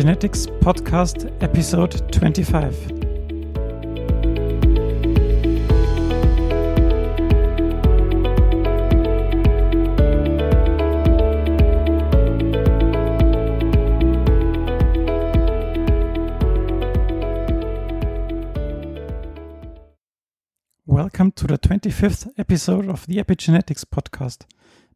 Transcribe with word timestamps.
Epigenetics 0.00 0.46
Podcast, 0.60 1.30
Episode 1.42 2.10
25. 2.10 2.74
Welcome 20.86 21.32
to 21.32 21.46
the 21.46 21.58
25th 21.58 22.32
episode 22.38 22.88
of 22.88 23.06
the 23.06 23.16
Epigenetics 23.16 23.84
Podcast. 23.84 24.46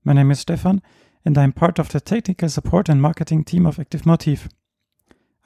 My 0.03 0.15
name 0.15 0.31
is 0.31 0.41
Stefan 0.41 0.81
and 1.27 1.37
I'm 1.37 1.53
part 1.53 1.79
of 1.79 1.91
the 1.91 2.01
technical 2.01 2.49
support 2.49 2.89
and 2.89 3.03
marketing 3.03 3.45
team 3.45 3.67
of 3.67 3.79
Active 3.79 4.07
Motif. 4.07 4.49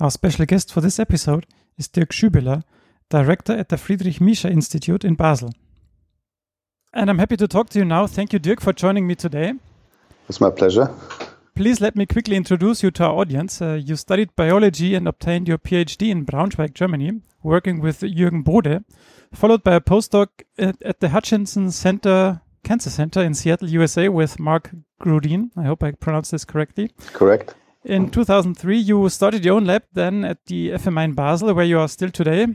Our 0.00 0.12
special 0.12 0.46
guest 0.46 0.72
for 0.72 0.80
this 0.80 1.00
episode 1.00 1.44
is 1.76 1.88
Dirk 1.88 2.10
Schübeler, 2.10 2.62
director 3.08 3.52
at 3.52 3.68
the 3.68 3.76
Friedrich 3.76 4.20
Miescher 4.20 4.48
Institute 4.48 5.04
in 5.04 5.16
Basel. 5.16 5.52
And 6.94 7.10
I'm 7.10 7.18
happy 7.18 7.36
to 7.36 7.48
talk 7.48 7.68
to 7.70 7.80
you 7.80 7.84
now. 7.84 8.06
Thank 8.06 8.32
you, 8.32 8.38
Dirk, 8.38 8.60
for 8.60 8.72
joining 8.72 9.08
me 9.08 9.16
today. 9.16 9.54
It's 10.28 10.40
my 10.40 10.50
pleasure. 10.50 10.88
Please 11.56 11.80
let 11.80 11.96
me 11.96 12.06
quickly 12.06 12.36
introduce 12.36 12.84
you 12.84 12.92
to 12.92 13.06
our 13.06 13.14
audience. 13.14 13.60
Uh, 13.60 13.72
you 13.72 13.96
studied 13.96 14.36
biology 14.36 14.94
and 14.94 15.08
obtained 15.08 15.48
your 15.48 15.58
PhD 15.58 16.10
in 16.10 16.24
Braunschweig, 16.24 16.74
Germany, 16.74 17.20
working 17.42 17.80
with 17.80 18.02
Jürgen 18.02 18.44
Bode, 18.44 18.84
followed 19.34 19.64
by 19.64 19.74
a 19.74 19.80
postdoc 19.80 20.28
at, 20.56 20.80
at 20.82 21.00
the 21.00 21.08
Hutchinson 21.08 21.72
Center 21.72 22.42
Cancer 22.62 22.90
Center 22.90 23.22
in 23.22 23.34
Seattle, 23.34 23.68
USA, 23.70 24.08
with 24.08 24.38
Mark 24.38 24.70
Groudine. 25.00 25.50
I 25.56 25.64
hope 25.64 25.82
I 25.82 25.90
pronounced 25.90 26.30
this 26.30 26.44
correctly. 26.44 26.92
Correct. 27.12 27.56
In 27.88 28.10
2003, 28.10 28.76
you 28.76 29.08
started 29.08 29.46
your 29.46 29.56
own 29.56 29.64
lab 29.64 29.82
then 29.94 30.22
at 30.22 30.44
the 30.44 30.72
FMI 30.72 31.04
in 31.04 31.12
Basel, 31.14 31.54
where 31.54 31.64
you 31.64 31.78
are 31.78 31.88
still 31.88 32.10
today. 32.10 32.46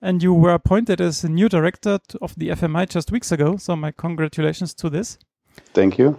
And 0.00 0.22
you 0.22 0.32
were 0.32 0.54
appointed 0.54 1.00
as 1.00 1.24
a 1.24 1.28
new 1.28 1.48
director 1.48 1.98
of 2.22 2.36
the 2.36 2.50
FMI 2.50 2.88
just 2.88 3.10
weeks 3.10 3.32
ago. 3.32 3.56
So, 3.56 3.74
my 3.74 3.90
congratulations 3.90 4.74
to 4.74 4.88
this. 4.88 5.18
Thank 5.74 5.98
you. 5.98 6.16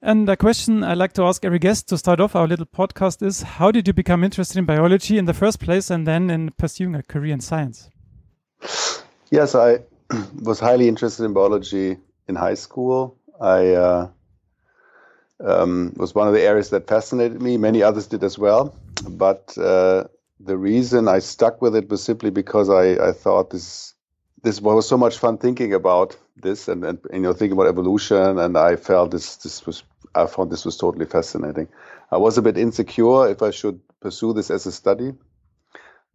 And 0.00 0.26
a 0.30 0.38
question 0.38 0.82
I 0.84 0.94
like 0.94 1.12
to 1.14 1.24
ask 1.24 1.44
every 1.44 1.58
guest 1.58 1.86
to 1.90 1.98
start 1.98 2.18
off 2.18 2.34
our 2.34 2.48
little 2.48 2.64
podcast 2.64 3.22
is 3.22 3.42
How 3.42 3.70
did 3.70 3.86
you 3.86 3.92
become 3.92 4.24
interested 4.24 4.56
in 4.56 4.64
biology 4.64 5.18
in 5.18 5.26
the 5.26 5.34
first 5.34 5.60
place 5.60 5.90
and 5.90 6.06
then 6.06 6.30
in 6.30 6.52
pursuing 6.52 6.94
a 6.94 7.02
career 7.02 7.34
in 7.34 7.40
science? 7.40 7.90
Yes, 9.30 9.54
I 9.54 9.80
was 10.40 10.60
highly 10.60 10.88
interested 10.88 11.24
in 11.24 11.34
biology 11.34 11.98
in 12.26 12.36
high 12.36 12.54
school. 12.54 13.18
I 13.38 13.72
uh, 13.72 14.08
um, 15.44 15.92
was 15.96 16.14
one 16.14 16.26
of 16.28 16.34
the 16.34 16.42
areas 16.42 16.70
that 16.70 16.88
fascinated 16.88 17.40
me. 17.40 17.56
Many 17.56 17.82
others 17.82 18.06
did 18.06 18.24
as 18.24 18.38
well, 18.38 18.74
but 19.08 19.56
uh, 19.58 20.04
the 20.40 20.56
reason 20.56 21.08
I 21.08 21.18
stuck 21.18 21.60
with 21.62 21.76
it 21.76 21.88
was 21.88 22.02
simply 22.02 22.30
because 22.30 22.68
I, 22.70 23.08
I 23.08 23.12
thought 23.12 23.50
this 23.50 23.94
this 24.42 24.60
was 24.60 24.88
so 24.88 24.96
much 24.96 25.18
fun 25.18 25.36
thinking 25.36 25.74
about 25.74 26.16
this 26.36 26.68
and, 26.68 26.84
and 26.84 26.98
you 27.12 27.20
know 27.20 27.32
thinking 27.32 27.58
about 27.58 27.68
evolution, 27.68 28.38
and 28.38 28.56
I 28.56 28.76
felt 28.76 29.10
this 29.10 29.36
this 29.36 29.66
was 29.66 29.82
I 30.14 30.26
found 30.26 30.50
this 30.50 30.64
was 30.64 30.76
totally 30.76 31.06
fascinating. 31.06 31.68
I 32.10 32.16
was 32.16 32.38
a 32.38 32.42
bit 32.42 32.56
insecure 32.56 33.28
if 33.28 33.42
I 33.42 33.50
should 33.50 33.80
pursue 34.00 34.32
this 34.32 34.50
as 34.50 34.66
a 34.66 34.72
study, 34.72 35.12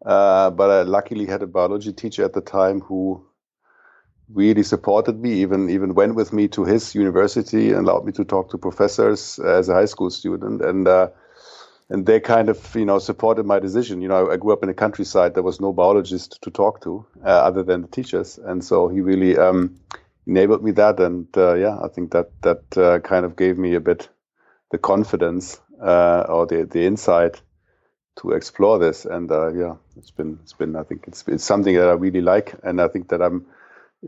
uh, 0.06 0.50
but 0.52 0.70
I 0.70 0.82
luckily 0.84 1.26
had 1.26 1.44
a 1.44 1.48
biology 1.48 1.94
teacher 1.94 2.24
at 2.24 2.34
the 2.34 2.42
time 2.42 2.82
who 2.82 3.26
really 4.30 4.64
supported 4.64 5.20
me, 5.20 5.34
even 5.42 5.70
even 5.70 5.94
went 5.94 6.16
with 6.16 6.34
me 6.34 6.48
to 6.50 6.64
his 6.64 6.96
university 6.96 7.72
and 7.72 7.88
allowed 7.88 8.06
me 8.06 8.12
to 8.14 8.24
talk 8.24 8.50
to 8.52 8.58
professors 8.58 9.40
as 9.40 9.70
a 9.70 9.74
high 9.74 9.86
school 9.86 10.10
student, 10.10 10.62
and 10.62 10.88
uh, 10.88 11.10
and 11.90 12.06
they 12.06 12.20
kind 12.20 12.50
of 12.50 12.76
you 12.76 12.86
know 12.86 13.00
supported 13.00 13.46
my 13.46 13.60
decision. 13.60 14.02
You 14.02 14.08
know, 14.08 14.28
I, 14.28 14.34
I, 14.34 14.38
grew 14.38 14.54
up 14.54 14.64
in 14.64 14.68
the 14.68 14.74
countryside. 14.74 15.34
There 15.34 15.44
was 15.44 15.60
no 15.60 15.74
biologist 15.74 16.42
to 16.42 16.52
talk 16.52 16.82
to 16.82 17.06
uh, 17.24 17.28
other 17.28 17.64
than 17.64 17.82
the 17.82 17.88
teachers, 17.88 18.38
and 18.38 18.64
so 18.64 18.88
he 18.88 19.02
really 19.02 19.38
um, 19.38 19.80
enabled 20.26 20.64
me 20.64 20.72
that. 20.72 21.00
And 21.00 21.28
uh, 21.36 21.56
yeah, 21.56 21.78
I 21.82 21.88
think 21.90 22.12
that 22.12 22.32
that 22.42 22.78
uh, 22.78 23.00
kind 23.00 23.26
of 23.26 23.36
gave 23.36 23.58
me 23.58 23.76
a 23.76 23.82
bit 23.82 24.10
the 24.72 24.78
confidence 24.78 25.60
uh, 25.82 26.26
or 26.30 26.46
the 26.46 26.66
the 26.66 26.86
insight 26.86 27.42
to 28.16 28.32
explore 28.32 28.80
this. 28.80 29.06
And 29.06 29.32
uh, 29.32 29.54
yeah, 29.54 29.76
it's 29.98 30.12
been 30.12 30.40
it's 30.44 30.54
been 30.54 30.76
I 30.76 30.84
think 30.84 31.06
it's 31.08 31.24
it's 31.28 31.44
something 31.44 31.76
that 31.76 31.90
I 31.90 31.94
really 31.94 32.22
like, 32.22 32.56
and 32.64 32.82
I 32.82 32.88
think 32.88 33.10
that 33.10 33.22
I'm 33.22 33.46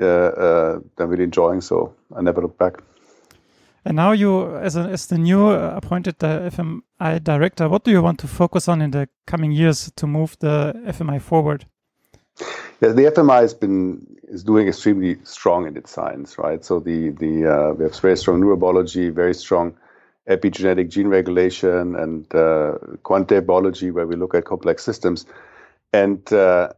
I'm 0.01 1.09
really 1.09 1.23
enjoying. 1.23 1.61
So 1.61 1.93
I 2.15 2.21
never 2.21 2.41
look 2.41 2.57
back. 2.57 2.81
And 3.85 3.97
now 3.97 4.13
you, 4.13 4.57
as, 4.57 4.75
a, 4.75 4.81
as 4.81 5.05
the 5.05 5.17
new 5.17 5.47
uh, 5.47 5.73
appointed 5.75 6.17
FMI 6.17 7.23
director, 7.23 7.69
what 7.69 7.83
do 7.83 7.91
you 7.91 8.01
want 8.01 8.19
to 8.19 8.27
focus 8.27 8.67
on 8.67 8.81
in 8.81 8.89
the 8.91 9.07
coming 9.27 9.51
years 9.51 9.91
to 9.95 10.07
move 10.07 10.35
the 10.39 10.73
FMI 10.87 11.21
forward? 11.21 11.67
Yeah, 12.81 12.89
the 12.89 13.03
FMI 13.03 13.41
has 13.41 13.53
been 13.53 14.05
is 14.27 14.43
doing 14.43 14.67
extremely 14.67 15.17
strong 15.23 15.67
in 15.67 15.77
its 15.77 15.91
science, 15.91 16.37
right? 16.37 16.65
So 16.65 16.79
the 16.79 17.09
the 17.09 17.45
uh, 17.45 17.73
we 17.73 17.83
have 17.85 17.97
very 17.99 18.17
strong 18.17 18.41
neurobiology, 18.41 19.13
very 19.13 19.33
strong 19.33 19.77
epigenetic 20.27 20.89
gene 20.89 21.07
regulation, 21.07 21.95
and 21.95 22.35
uh, 22.35 22.77
quantitative 23.03 23.47
biology, 23.47 23.91
where 23.91 24.07
we 24.07 24.15
look 24.15 24.35
at 24.35 24.45
complex 24.45 24.83
systems. 24.83 25.25
And 25.93 26.21
uh, 26.33 26.73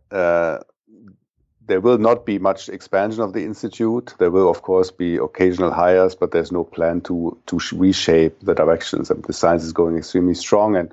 there 1.67 1.81
will 1.81 1.97
not 1.97 2.25
be 2.25 2.39
much 2.39 2.69
expansion 2.69 3.21
of 3.21 3.33
the 3.33 3.43
institute. 3.43 4.13
There 4.17 4.31
will, 4.31 4.49
of 4.49 4.61
course, 4.61 4.89
be 4.89 5.17
occasional 5.17 5.71
hires, 5.71 6.15
but 6.15 6.31
there's 6.31 6.51
no 6.51 6.63
plan 6.63 7.01
to 7.01 7.37
to 7.47 7.59
reshape 7.73 8.39
the 8.41 8.55
directions. 8.55 9.09
The 9.09 9.33
science 9.33 9.63
is 9.63 9.73
going 9.73 9.97
extremely 9.97 10.33
strong, 10.33 10.75
and 10.75 10.91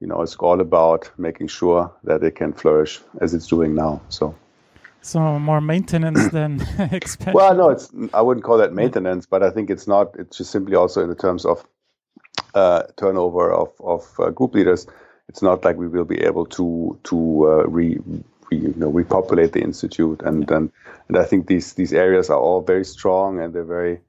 you 0.00 0.06
know 0.06 0.22
it's 0.22 0.36
all 0.36 0.60
about 0.60 1.10
making 1.18 1.48
sure 1.48 1.92
that 2.04 2.22
it 2.24 2.34
can 2.36 2.52
flourish 2.52 3.00
as 3.20 3.34
it's 3.34 3.46
doing 3.46 3.74
now. 3.74 4.00
So. 4.08 4.34
So 5.02 5.38
more 5.38 5.60
maintenance 5.60 6.28
than 6.32 6.60
expansion. 6.78 7.34
Well, 7.34 7.54
no, 7.54 7.68
it's 7.68 7.90
I 8.14 8.22
wouldn't 8.22 8.44
call 8.44 8.56
that 8.58 8.72
maintenance, 8.72 9.26
but 9.26 9.42
I 9.42 9.50
think 9.50 9.68
it's 9.70 9.86
not. 9.86 10.16
It's 10.18 10.38
just 10.38 10.50
simply 10.50 10.76
also 10.76 11.02
in 11.02 11.10
the 11.10 11.14
terms 11.14 11.44
of 11.44 11.66
uh, 12.54 12.84
turnover 12.96 13.52
of 13.52 13.68
of 13.80 14.08
uh, 14.18 14.30
group 14.30 14.54
leaders. 14.54 14.86
It's 15.28 15.42
not 15.42 15.64
like 15.64 15.76
we 15.76 15.88
will 15.88 16.04
be 16.06 16.20
able 16.22 16.46
to 16.46 16.98
to 17.04 17.16
uh, 17.46 17.66
re 17.66 17.98
you 18.50 18.74
know 18.76 18.88
repopulate 18.88 19.52
the 19.52 19.62
institute 19.62 20.22
and 20.22 20.50
and, 20.50 20.70
and 21.08 21.16
I 21.16 21.24
think 21.24 21.46
these 21.46 21.74
these 21.74 21.92
areas 21.92 22.30
are 22.30 22.38
all 22.38 22.60
very 22.60 22.84
strong 22.84 23.40
and 23.40 23.52
they're 23.52 23.64
very 23.64 24.00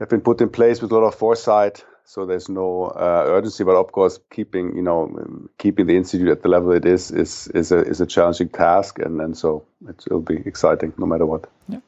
have 0.00 0.08
been 0.08 0.22
put 0.22 0.40
in 0.40 0.48
place 0.48 0.80
with 0.80 0.90
a 0.90 0.94
lot 0.94 1.06
of 1.06 1.14
foresight. 1.14 1.84
So 2.04 2.26
there's 2.26 2.48
no 2.48 2.86
uh, 2.86 3.24
urgency 3.28 3.62
but 3.62 3.76
of 3.76 3.92
course 3.92 4.18
keeping 4.32 4.74
you 4.74 4.82
know 4.82 5.48
keeping 5.58 5.86
the 5.86 5.96
institute 5.96 6.28
at 6.28 6.42
the 6.42 6.48
level 6.48 6.72
it 6.72 6.84
is 6.84 7.10
is 7.10 7.48
is 7.48 7.70
a 7.70 7.78
is 7.78 8.00
a 8.00 8.06
challenging 8.06 8.48
task. 8.48 8.98
And 8.98 9.20
and 9.20 9.36
so 9.36 9.62
it 9.88 10.04
will 10.10 10.22
be 10.22 10.36
exciting 10.46 10.92
no 10.98 11.06
matter 11.06 11.26
what. 11.26 11.48
Yeah. 11.68 11.80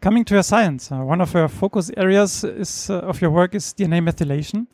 Coming 0.00 0.24
to 0.26 0.34
your 0.34 0.42
science 0.42 0.92
uh, 0.92 0.98
one 0.98 1.20
of 1.20 1.34
your 1.34 1.48
focus 1.48 1.90
areas 1.96 2.44
is 2.44 2.90
uh, 2.90 2.98
of 2.98 3.20
your 3.20 3.30
work 3.30 3.54
is 3.54 3.74
dna 3.74 4.00
methylation 4.00 4.66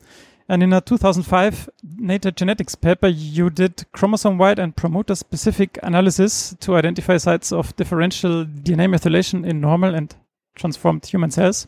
and 0.51 0.61
in 0.61 0.73
a 0.73 0.81
2005 0.81 1.69
Nature 1.97 2.31
Genetics 2.31 2.75
paper, 2.75 3.07
you 3.07 3.49
did 3.49 3.85
chromosome 3.93 4.37
wide 4.37 4.59
and 4.59 4.75
promoter 4.75 5.15
specific 5.15 5.79
analysis 5.81 6.53
to 6.59 6.75
identify 6.75 7.15
sites 7.15 7.53
of 7.53 7.73
differential 7.77 8.43
DNA 8.43 8.93
methylation 8.93 9.47
in 9.47 9.61
normal 9.61 9.95
and 9.95 10.13
transformed 10.55 11.05
human 11.05 11.31
cells. 11.31 11.67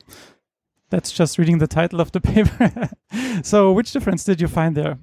That's 0.89 1.13
just 1.13 1.37
reading 1.37 1.59
the 1.59 1.67
title 1.67 2.01
of 2.01 2.11
the 2.11 2.19
paper. 2.33 2.89
so, 3.41 3.71
which 3.71 3.93
difference 3.93 4.25
did 4.25 4.41
you 4.41 4.49
find 4.49 4.75
there? 4.75 4.99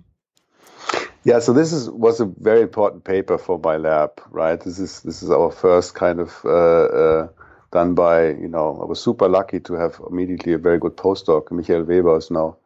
Yeah, 1.24 1.38
so 1.38 1.54
this 1.54 1.72
is 1.72 1.88
was 1.88 2.20
a 2.20 2.26
very 2.26 2.60
important 2.60 3.04
paper 3.04 3.38
for 3.38 3.58
my 3.58 3.78
lab, 3.78 4.10
right? 4.30 4.60
This 4.60 4.78
is 4.78 5.00
this 5.00 5.22
is 5.22 5.30
our 5.30 5.50
first 5.50 5.94
kind 5.94 6.20
of 6.20 6.38
uh, 6.44 6.50
uh, 6.50 7.28
done 7.72 7.94
by 7.94 8.28
you 8.28 8.48
know 8.48 8.78
I 8.82 8.84
was 8.84 9.00
super 9.00 9.26
lucky 9.26 9.60
to 9.60 9.72
have 9.74 9.98
immediately 10.10 10.52
a 10.52 10.58
very 10.58 10.78
good 10.78 10.98
postdoc. 10.98 11.50
Michael 11.50 11.84
Weber 11.84 12.18
is 12.18 12.30
now 12.30 12.58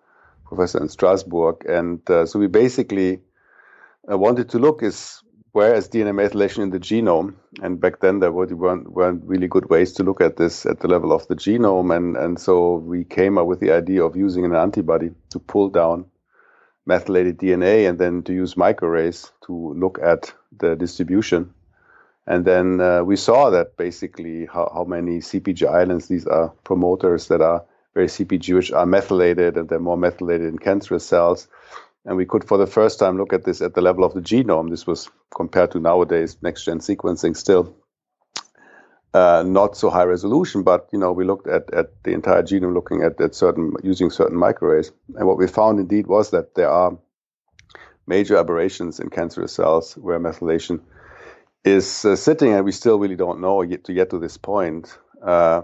professor 0.45 0.81
in 0.81 0.89
Strasbourg. 0.89 1.65
And 1.67 2.09
uh, 2.11 2.27
so 2.27 2.39
we 2.39 2.47
basically 2.47 3.21
uh, 4.11 4.19
wanted 4.19 4.49
to 4.51 4.59
look 4.59 4.83
is 4.83 5.23
where 5.53 5.75
is 5.75 5.89
DNA 5.89 6.13
methylation 6.13 6.65
in 6.65 6.71
the 6.71 6.81
genome? 6.81 7.35
And 7.63 7.81
back 7.81 8.01
then 8.01 8.19
there 8.19 8.33
weren't, 8.33 8.91
weren't 8.91 9.23
really 9.25 9.47
good 9.47 9.71
ways 9.71 9.93
to 9.95 10.03
look 10.03 10.21
at 10.21 10.37
this 10.37 10.67
at 10.67 10.81
the 10.81 10.89
level 10.89 11.13
of 11.13 11.29
the 11.29 11.37
genome. 11.37 11.95
And, 11.97 12.17
and 12.17 12.41
so 12.41 12.77
we 12.77 13.05
came 13.05 13.39
up 13.39 13.47
with 13.47 13.61
the 13.61 13.71
idea 13.71 14.03
of 14.03 14.17
using 14.17 14.45
an 14.45 14.55
antibody 14.55 15.11
to 15.31 15.39
pull 15.39 15.69
down 15.69 16.07
methylated 16.87 17.39
DNA 17.39 17.89
and 17.89 17.99
then 17.99 18.23
to 18.25 18.33
use 18.33 18.55
microarrays 18.55 19.31
to 19.47 19.75
look 19.75 19.99
at 20.03 20.35
the 20.59 20.75
distribution. 20.75 21.55
And 22.27 22.45
then 22.45 22.81
uh, 22.81 23.05
we 23.05 23.17
saw 23.17 23.51
that 23.51 23.77
basically 23.77 24.47
how, 24.47 24.71
how 24.75 24.85
many 24.85 25.19
CPG 25.19 25.69
islands 25.69 26.09
these 26.09 26.27
are 26.27 26.49
promoters 26.65 27.29
that 27.29 27.41
are 27.41 27.65
very 27.95 28.07
CPG, 28.09 28.55
which 28.55 28.73
are 28.73 28.87
methylated 28.87 29.57
and 29.57 29.69
they're 29.69 29.79
more 29.79 29.97
methylated 29.97 30.49
in 30.49 30.59
cancerous 30.59 31.07
cells. 31.07 31.49
And 32.05 32.17
we 32.17 32.27
could, 32.27 32.45
for 32.45 32.59
the 32.59 32.67
first 32.67 32.99
time, 32.99 33.17
look 33.17 33.33
at 33.33 33.45
this 33.45 33.63
at 33.63 33.75
the 33.75 33.81
level 33.81 34.05
of 34.05 34.13
the 34.13 34.21
genome. 34.21 34.69
This 34.69 34.87
was 34.87 35.09
compared 35.35 35.71
to 35.71 35.81
nowadays 35.81 36.37
next 36.43 36.65
gen 36.65 36.81
sequencing, 36.81 37.37
still 37.37 37.75
uh, 39.15 39.45
not 39.47 39.77
so 39.77 39.89
high 39.89 40.05
resolution, 40.05 40.63
but 40.65 40.89
you 40.93 40.99
know 40.99 41.13
we 41.13 41.25
looked 41.25 41.47
at, 41.47 41.73
at 41.73 42.03
the 42.03 42.13
entire 42.13 42.43
genome, 42.43 42.75
looking 42.75 43.03
at, 43.03 43.19
at 43.21 43.35
certain 43.35 43.73
using 43.83 44.11
certain 44.11 44.37
microarrays. 44.37 44.91
And 45.15 45.27
what 45.27 45.39
we 45.39 45.47
found 45.47 45.79
indeed 45.79 46.09
was 46.09 46.31
that 46.31 46.57
there 46.57 46.69
are 46.69 46.99
major 48.07 48.37
aberrations 48.37 49.01
in 49.01 49.09
cancerous 49.09 49.55
cells 49.55 49.97
where 49.97 50.21
methylation 50.21 50.81
is 51.65 52.05
uh, 52.05 52.17
sitting, 52.17 52.53
and 52.53 52.65
we 52.65 52.73
still 52.73 52.99
really 52.99 53.17
don't 53.17 53.41
know 53.41 53.63
yet 53.63 53.85
to 53.85 53.95
get 53.95 54.11
to 54.11 54.19
this 54.19 54.37
point 54.37 54.99
uh, 55.23 55.63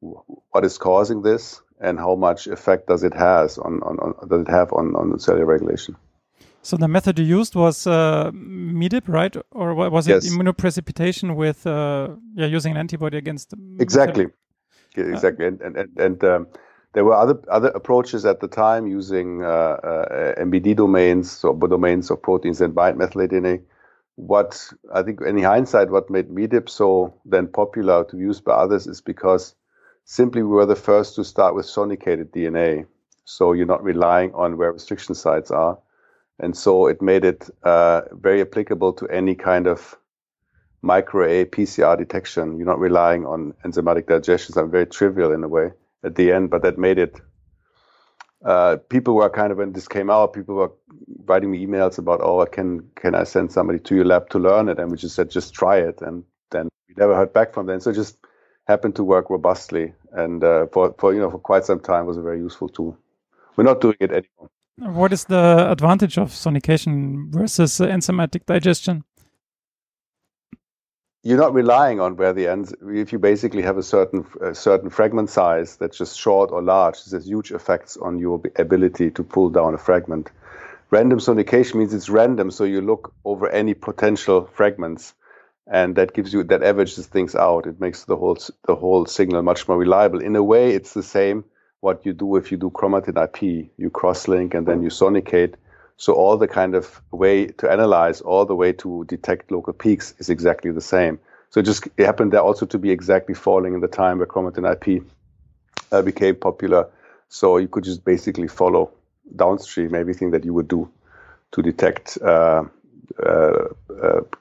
what 0.00 0.64
is 0.64 0.78
causing 0.78 1.22
this 1.22 1.60
and 1.80 1.98
how 1.98 2.14
much 2.14 2.46
effect 2.46 2.86
does 2.86 3.02
it 3.02 3.14
has 3.14 3.58
on, 3.58 3.82
on, 3.82 3.98
on 3.98 4.28
does 4.28 4.42
it 4.42 4.48
have 4.48 4.72
on, 4.72 4.94
on 4.96 5.18
cellular 5.18 5.46
regulation. 5.46 5.96
So 6.62 6.78
the 6.78 6.88
method 6.88 7.18
you 7.18 7.26
used 7.26 7.54
was 7.54 7.86
uh, 7.86 8.30
MEDIP, 8.32 9.02
right? 9.06 9.36
Or 9.50 9.74
was 9.74 10.08
it 10.08 10.12
yes. 10.12 10.30
immunoprecipitation 10.30 11.36
with 11.36 11.66
uh, 11.66 12.08
yeah 12.34 12.46
using 12.46 12.72
an 12.72 12.78
antibody 12.78 13.18
against? 13.18 13.52
Exactly, 13.78 14.28
yeah, 14.96 15.04
exactly, 15.04 15.46
and 15.46 15.60
and 15.60 15.76
and, 15.76 15.98
and 15.98 16.24
um, 16.24 16.46
there 16.94 17.04
were 17.04 17.12
other 17.12 17.38
other 17.50 17.68
approaches 17.68 18.24
at 18.24 18.40
the 18.40 18.48
time 18.48 18.86
using 18.86 19.42
uh, 19.42 19.46
uh 19.46 20.34
MBD 20.40 20.74
domains, 20.76 21.30
so 21.30 21.52
domains 21.52 22.10
of 22.10 22.22
proteins 22.22 22.58
that 22.60 22.74
bind 22.74 22.96
methylated 22.96 23.42
DNA. 23.42 23.60
What 24.16 24.72
I 24.94 25.02
think, 25.02 25.20
in 25.20 25.42
hindsight, 25.42 25.90
what 25.90 26.08
made 26.08 26.30
MEDIP 26.30 26.70
so 26.70 27.12
then 27.26 27.46
popular 27.48 28.04
to 28.04 28.16
use 28.16 28.40
by 28.40 28.52
others 28.52 28.86
is 28.86 29.02
because 29.02 29.54
simply 30.04 30.42
we 30.42 30.48
were 30.48 30.66
the 30.66 30.76
first 30.76 31.14
to 31.16 31.24
start 31.24 31.54
with 31.54 31.66
sonicated 31.66 32.30
DNA. 32.30 32.86
So 33.24 33.52
you're 33.52 33.66
not 33.66 33.82
relying 33.82 34.34
on 34.34 34.56
where 34.56 34.72
restriction 34.72 35.14
sites 35.14 35.50
are. 35.50 35.78
And 36.38 36.56
so 36.56 36.88
it 36.88 37.00
made 37.00 37.24
it 37.24 37.48
uh, 37.62 38.02
very 38.12 38.40
applicable 38.40 38.92
to 38.94 39.08
any 39.08 39.34
kind 39.34 39.66
of 39.66 39.96
micro 40.82 41.26
A 41.26 41.44
PCR 41.46 41.96
detection. 41.96 42.58
You're 42.58 42.66
not 42.66 42.80
relying 42.80 43.24
on 43.24 43.54
enzymatic 43.64 44.06
digestions. 44.06 44.56
I'm 44.56 44.70
very 44.70 44.86
trivial 44.86 45.32
in 45.32 45.42
a 45.42 45.48
way 45.48 45.70
at 46.02 46.16
the 46.16 46.32
end, 46.32 46.50
but 46.50 46.62
that 46.62 46.76
made 46.76 46.98
it. 46.98 47.20
Uh, 48.44 48.76
people 48.90 49.14
were 49.14 49.30
kind 49.30 49.50
of 49.52 49.58
when 49.58 49.72
this 49.72 49.88
came 49.88 50.10
out, 50.10 50.34
people 50.34 50.56
were 50.56 50.70
writing 51.24 51.50
me 51.50 51.66
emails 51.66 51.98
about, 51.98 52.20
oh, 52.20 52.44
can 52.44 52.90
can 52.94 53.14
I 53.14 53.24
send 53.24 53.50
somebody 53.50 53.78
to 53.78 53.94
your 53.94 54.04
lab 54.04 54.28
to 54.30 54.38
learn 54.38 54.68
it? 54.68 54.78
And 54.78 54.90
we 54.90 54.98
just 54.98 55.14
said, 55.14 55.30
just 55.30 55.54
try 55.54 55.78
it, 55.78 56.02
and 56.02 56.24
then 56.50 56.68
we 56.86 56.94
never 56.98 57.16
heard 57.16 57.32
back 57.32 57.54
from 57.54 57.64
them. 57.64 57.80
So 57.80 57.90
just 57.90 58.18
happened 58.66 58.96
to 58.96 59.04
work 59.04 59.30
robustly, 59.30 59.92
and 60.12 60.42
uh, 60.42 60.66
for 60.72 60.94
for 60.98 61.14
you 61.14 61.20
know 61.20 61.30
for 61.30 61.38
quite 61.38 61.64
some 61.64 61.80
time 61.80 62.06
was 62.06 62.16
a 62.16 62.22
very 62.22 62.38
useful 62.38 62.68
tool. 62.68 62.96
We're 63.56 63.64
not 63.64 63.80
doing 63.80 63.96
it 64.00 64.10
anymore. 64.10 64.50
What 64.78 65.12
is 65.12 65.24
the 65.24 65.70
advantage 65.70 66.18
of 66.18 66.30
sonication 66.30 67.32
versus 67.32 67.80
uh, 67.80 67.86
enzymatic 67.86 68.46
digestion? 68.46 69.04
You're 71.22 71.38
not 71.38 71.54
relying 71.54 72.00
on 72.00 72.16
where 72.16 72.32
the 72.34 72.48
ends. 72.48 72.74
If 72.82 73.12
you 73.12 73.18
basically 73.18 73.62
have 73.62 73.78
a 73.78 73.82
certain 73.82 74.26
a 74.42 74.54
certain 74.54 74.90
fragment 74.90 75.30
size 75.30 75.76
that's 75.76 75.96
just 75.96 76.18
short 76.18 76.50
or 76.50 76.62
large, 76.62 77.04
there's 77.04 77.26
huge 77.26 77.52
effects 77.52 77.96
on 77.96 78.18
your 78.18 78.42
ability 78.56 79.10
to 79.12 79.22
pull 79.22 79.50
down 79.50 79.74
a 79.74 79.78
fragment. 79.78 80.30
Random 80.90 81.18
sonication 81.18 81.76
means 81.76 81.94
it's 81.94 82.08
random, 82.08 82.50
so 82.50 82.64
you 82.64 82.80
look 82.80 83.12
over 83.24 83.48
any 83.48 83.74
potential 83.74 84.48
fragments 84.52 85.14
and 85.66 85.96
that 85.96 86.12
gives 86.12 86.32
you 86.32 86.44
that 86.44 86.62
averages 86.62 87.06
things 87.06 87.34
out. 87.34 87.66
It 87.66 87.80
makes 87.80 88.04
the 88.04 88.16
whole 88.16 88.38
the 88.66 88.74
whole 88.74 89.06
signal 89.06 89.42
much 89.42 89.66
more 89.68 89.78
reliable. 89.78 90.20
In 90.20 90.36
a 90.36 90.42
way, 90.42 90.70
it's 90.70 90.94
the 90.94 91.02
same 91.02 91.44
what 91.80 92.04
you 92.06 92.12
do 92.12 92.36
if 92.36 92.50
you 92.50 92.58
do 92.58 92.70
chromatin 92.70 93.22
IP. 93.22 93.70
You 93.76 93.90
cross-link 93.90 94.54
and 94.54 94.66
then 94.66 94.82
you 94.82 94.88
sonicate. 94.88 95.54
So 95.96 96.14
all 96.14 96.36
the 96.36 96.48
kind 96.48 96.74
of 96.74 97.00
way 97.10 97.46
to 97.46 97.70
analyze, 97.70 98.20
all 98.20 98.46
the 98.46 98.56
way 98.56 98.72
to 98.72 99.04
detect 99.06 99.50
local 99.52 99.72
peaks 99.72 100.14
is 100.18 100.28
exactly 100.28 100.72
the 100.72 100.80
same. 100.80 101.20
So 101.50 101.60
it 101.60 101.64
just 101.64 101.86
it 101.96 102.04
happened 102.04 102.32
there 102.32 102.42
also 102.42 102.66
to 102.66 102.78
be 102.78 102.90
exactly 102.90 103.34
falling 103.34 103.74
in 103.74 103.80
the 103.80 103.88
time 103.88 104.18
where 104.18 104.26
chromatin 104.26 104.70
IP 104.70 105.04
uh, 105.92 106.02
became 106.02 106.34
popular. 106.34 106.88
So 107.28 107.56
you 107.58 107.68
could 107.68 107.84
just 107.84 108.04
basically 108.04 108.48
follow 108.48 108.90
downstream 109.34 109.94
everything 109.94 110.32
that 110.32 110.44
you 110.44 110.52
would 110.52 110.68
do 110.68 110.90
to 111.52 111.62
detect 111.62 112.18
uh, 112.20 112.64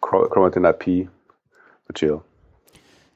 chromatin 0.01 0.69
IP 0.69 1.09
material. 1.87 2.23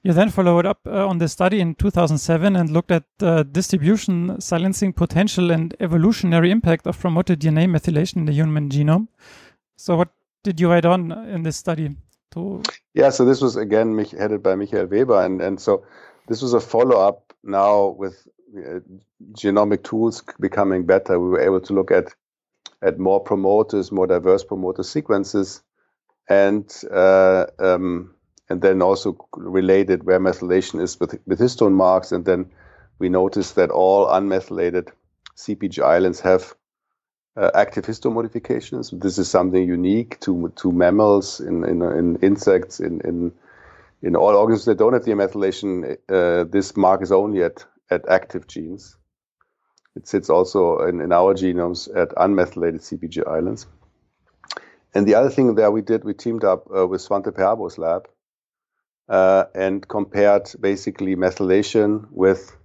You 0.04 0.14
then 0.14 0.30
followed 0.30 0.66
up 0.66 0.80
uh, 0.86 1.06
on 1.06 1.18
the 1.18 1.28
study 1.28 1.60
in 1.60 1.76
2007 1.76 2.56
and 2.56 2.70
looked 2.70 2.92
at 2.92 3.04
the 3.18 3.44
distribution, 3.44 4.40
silencing 4.40 4.94
potential, 4.94 5.52
and 5.52 5.76
evolutionary 5.80 6.50
impact 6.50 6.88
of 6.88 6.98
promoted 6.98 7.42
DNA 7.42 7.68
methylation 7.68 8.18
in 8.18 8.26
the 8.26 8.32
human 8.32 8.70
genome. 8.70 9.10
So, 9.76 9.98
what 9.98 10.10
did 10.44 10.62
you 10.62 10.70
write 10.70 10.86
on 10.86 11.12
in 11.12 11.44
this 11.44 11.58
study? 11.58 11.96
To 12.32 12.62
yeah, 12.94 13.10
so 13.10 13.26
this 13.26 13.42
was 13.42 13.56
again 13.56 13.98
headed 14.18 14.44
by 14.44 14.56
Michael 14.56 14.86
Weber, 14.86 15.26
and 15.26 15.42
and 15.42 15.60
so 15.60 15.86
this 16.28 16.42
was 16.42 16.54
a 16.54 16.60
follow 16.60 17.00
up 17.06 17.34
now 17.44 17.88
with 17.88 18.28
uh, 18.58 18.80
genomic 19.34 19.84
tools 19.84 20.24
becoming 20.40 20.86
better. 20.86 21.20
We 21.20 21.30
were 21.30 21.42
able 21.42 21.62
to 21.62 21.74
look 21.74 21.92
at 21.92 22.14
at 22.82 23.00
more 23.00 23.20
promoters, 23.20 23.92
more 23.92 24.08
diverse 24.08 24.44
promoter 24.44 24.84
sequences, 24.84 25.62
and 26.30 26.84
uh, 26.92 27.46
um, 27.60 28.14
and 28.50 28.62
then 28.62 28.82
also 28.82 29.18
related 29.36 30.04
where 30.04 30.20
methylation 30.20 30.82
is 30.82 31.00
with, 31.00 31.20
with 31.26 31.40
histone 31.40 31.74
marks. 31.74 32.12
And 32.12 32.26
then 32.26 32.50
we 33.00 33.10
noticed 33.10 33.56
that 33.56 33.72
all 33.72 34.08
unmethylated 34.08 34.90
CPG 35.36 35.84
islands 35.84 36.20
have 36.22 36.56
uh, 37.36 37.52
active 37.54 37.86
histone 37.86 38.14
modifications. 38.14 38.92
This 38.92 39.18
is 39.18 39.30
something 39.30 39.68
unique 39.68 40.20
to 40.22 40.52
to 40.58 40.72
mammals, 40.72 41.40
in 41.40 41.64
in, 41.64 41.82
in 41.82 42.16
insects, 42.18 42.80
in, 42.80 43.02
in 43.02 43.32
in 44.02 44.16
all 44.16 44.36
organisms 44.36 44.66
that 44.66 44.78
don't 44.78 44.94
have 44.94 45.06
the 45.06 45.12
methylation. 45.12 45.98
Uh, 46.10 46.44
this 46.44 46.76
mark 46.78 47.02
is 47.02 47.12
only 47.12 47.44
at 47.44 47.66
at 47.90 48.08
active 48.10 48.48
genes. 48.48 48.98
It 49.98 50.08
sits 50.08 50.30
also 50.30 50.78
in, 50.86 51.02
in 51.02 51.12
our 51.12 51.34
genomes 51.34 51.90
at 51.96 52.10
unmethylated 52.10 52.82
CPG 52.82 53.28
islands. 53.28 53.66
And 54.94 55.08
the 55.08 55.16
other 55.16 55.32
thing 55.32 55.56
that 55.56 55.74
we 55.74 55.82
did, 55.82 56.04
we 56.04 56.14
teamed 56.14 56.44
up 56.44 56.68
uh, 56.70 56.86
with 56.86 57.02
Svante 57.02 57.32
Pääbo's 57.32 57.80
lab 57.80 58.08
uh, 59.10 59.46
and 59.56 59.88
compared 59.88 60.52
basically 60.60 61.16
methylation 61.16 62.08
with 62.12 62.56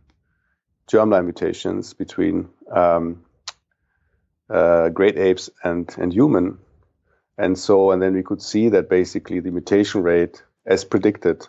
germline 0.90 1.24
mutations 1.24 1.94
between 1.94 2.50
um, 2.70 3.24
uh, 4.50 4.90
great 4.90 5.16
apes 5.16 5.48
and, 5.64 5.88
and 5.96 6.12
human. 6.12 6.58
And 7.38 7.58
so, 7.58 7.92
and 7.92 8.02
then 8.02 8.12
we 8.12 8.22
could 8.22 8.42
see 8.42 8.68
that 8.68 8.90
basically 8.90 9.40
the 9.40 9.50
mutation 9.50 10.02
rate, 10.02 10.42
as 10.66 10.84
predicted, 10.84 11.48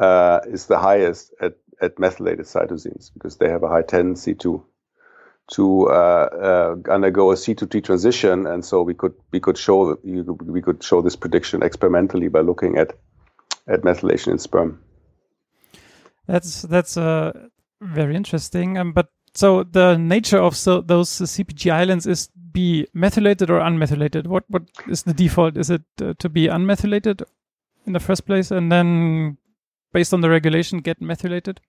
uh, 0.00 0.40
is 0.46 0.66
the 0.66 0.78
highest 0.78 1.32
at, 1.40 1.54
at 1.80 2.00
methylated 2.00 2.46
cytosines 2.46 3.12
because 3.14 3.36
they 3.36 3.48
have 3.48 3.62
a 3.62 3.68
high 3.68 3.82
tendency 3.82 4.34
to 4.34 4.66
to 5.50 5.88
uh, 5.88 5.92
uh, 5.92 6.92
undergo 6.92 7.32
a 7.32 7.34
C2T 7.34 7.84
transition, 7.84 8.46
and 8.46 8.64
so 8.64 8.82
we 8.82 8.94
could 8.94 9.14
we 9.32 9.40
could 9.40 9.58
show 9.58 9.98
we 10.04 10.62
could 10.62 10.82
show 10.82 11.02
this 11.02 11.16
prediction 11.16 11.62
experimentally 11.62 12.28
by 12.28 12.40
looking 12.40 12.78
at 12.78 12.96
at 13.66 13.82
methylation 13.82 14.32
in 14.32 14.38
sperm. 14.38 14.80
That's 16.26 16.62
that's 16.62 16.96
uh, 16.96 17.32
very 17.80 18.14
interesting. 18.14 18.78
Um, 18.78 18.92
but 18.92 19.08
so 19.34 19.64
the 19.64 19.96
nature 19.96 20.38
of 20.38 20.56
so 20.56 20.80
those 20.80 21.10
CPG 21.10 21.72
islands 21.72 22.06
is 22.06 22.28
be 22.52 22.86
methylated 22.94 23.50
or 23.50 23.60
unmethylated. 23.60 24.26
What 24.26 24.44
what 24.48 24.62
is 24.88 25.02
the 25.02 25.14
default? 25.14 25.56
Is 25.56 25.70
it 25.70 25.82
uh, 26.00 26.14
to 26.18 26.28
be 26.28 26.46
unmethylated 26.46 27.22
in 27.86 27.92
the 27.92 28.00
first 28.00 28.26
place, 28.26 28.50
and 28.50 28.70
then 28.70 29.36
based 29.92 30.14
on 30.14 30.20
the 30.20 30.30
regulation 30.30 30.78
get 30.78 31.00
methylated? 31.00 31.60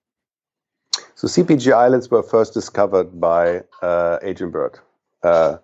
So 1.22 1.28
CPG 1.28 1.72
islands 1.72 2.10
were 2.10 2.24
first 2.24 2.52
discovered 2.52 3.20
by 3.20 3.62
uh, 3.80 4.18
Adrian 4.22 4.50
Bird, 4.50 4.80
uh, 5.22 5.58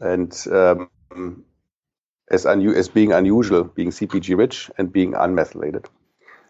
and 0.00 0.34
um, 0.50 1.44
as, 2.30 2.46
as 2.46 2.88
being 2.88 3.12
unusual, 3.12 3.64
being 3.64 3.90
CPG 3.90 4.38
rich 4.38 4.70
and 4.78 4.90
being 4.90 5.12
unmethylated, 5.12 5.84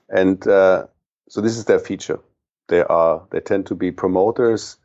and 0.09 0.47
uh, 0.47 0.87
so 1.29 1.41
this 1.41 1.59
is 1.59 1.65
their 1.65 1.81
feature. 1.81 2.21
They 2.69 2.85
are 2.85 3.27
they 3.33 3.41
tend 3.41 3.67
to 3.67 3.75
be 3.75 3.91
promoters. 3.91 4.77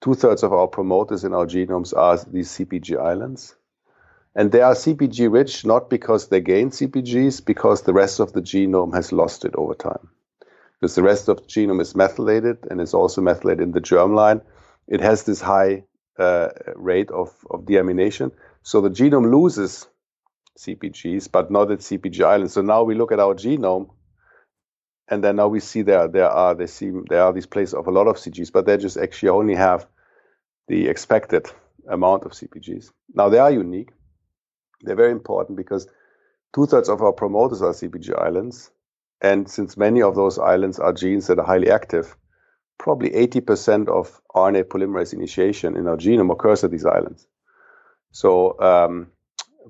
Two 0.00 0.14
thirds 0.14 0.42
of 0.42 0.54
our 0.54 0.66
promoters 0.66 1.22
in 1.22 1.34
our 1.34 1.44
genomes 1.44 1.94
are 1.94 2.16
these 2.16 2.48
CPG 2.48 2.98
islands. 2.98 3.54
And 4.34 4.52
they 4.52 4.62
are 4.62 4.72
CPG 4.72 5.30
rich 5.30 5.66
not 5.66 5.90
because 5.90 6.28
they 6.28 6.40
gain 6.40 6.70
CPGs, 6.70 7.44
because 7.44 7.82
the 7.82 7.92
rest 7.92 8.20
of 8.20 8.32
the 8.32 8.40
genome 8.40 8.94
has 8.94 9.12
lost 9.12 9.44
it 9.44 9.54
over 9.54 9.74
time 9.74 10.08
because 10.82 10.96
the 10.96 11.02
rest 11.02 11.28
of 11.28 11.36
the 11.36 11.42
genome 11.44 11.80
is 11.80 11.94
methylated 11.94 12.58
and 12.68 12.80
it's 12.80 12.92
also 12.92 13.20
methylated 13.20 13.62
in 13.62 13.70
the 13.70 13.80
germline. 13.80 14.42
It 14.88 15.00
has 15.00 15.22
this 15.22 15.40
high 15.40 15.84
uh, 16.18 16.48
rate 16.74 17.08
of, 17.12 17.32
of 17.50 17.60
deamination. 17.60 18.32
So 18.64 18.80
the 18.80 18.90
genome 18.90 19.30
loses 19.30 19.86
CPGs, 20.58 21.30
but 21.30 21.52
not 21.52 21.70
its 21.70 21.88
CPG 21.88 22.24
islands. 22.24 22.54
So 22.54 22.62
now 22.62 22.82
we 22.82 22.96
look 22.96 23.12
at 23.12 23.20
our 23.20 23.32
genome, 23.32 23.90
and 25.08 25.22
then 25.22 25.36
now 25.36 25.46
we 25.46 25.60
see 25.60 25.82
there 25.82 26.08
there 26.08 26.28
are 26.28 26.52
they 26.52 26.66
there 27.08 27.22
are 27.22 27.32
these 27.32 27.46
places 27.46 27.74
of 27.74 27.86
a 27.86 27.92
lot 27.92 28.08
of 28.08 28.16
CPGs, 28.16 28.50
but 28.50 28.66
they 28.66 28.76
just 28.76 28.96
actually 28.96 29.28
only 29.28 29.54
have 29.54 29.86
the 30.66 30.88
expected 30.88 31.46
amount 31.88 32.24
of 32.24 32.32
CPGs. 32.32 32.90
Now 33.14 33.28
they 33.28 33.38
are 33.38 33.52
unique. 33.52 33.90
They're 34.80 34.96
very 34.96 35.12
important 35.12 35.56
because 35.56 35.86
two 36.52 36.66
thirds 36.66 36.88
of 36.88 37.02
our 37.02 37.12
promoters 37.12 37.62
are 37.62 37.72
CPG 37.72 38.20
islands, 38.20 38.72
and 39.22 39.48
since 39.48 39.76
many 39.76 40.02
of 40.02 40.16
those 40.16 40.38
islands 40.38 40.80
are 40.80 40.92
genes 40.92 41.28
that 41.28 41.38
are 41.38 41.46
highly 41.46 41.70
active, 41.70 42.16
probably 42.76 43.10
80% 43.10 43.88
of 43.88 44.20
RNA 44.34 44.64
polymerase 44.64 45.12
initiation 45.12 45.76
in 45.76 45.86
our 45.86 45.96
genome 45.96 46.32
occurs 46.32 46.64
at 46.64 46.72
these 46.72 46.84
islands. 46.84 47.28
So, 48.10 48.60
um, 48.60 49.12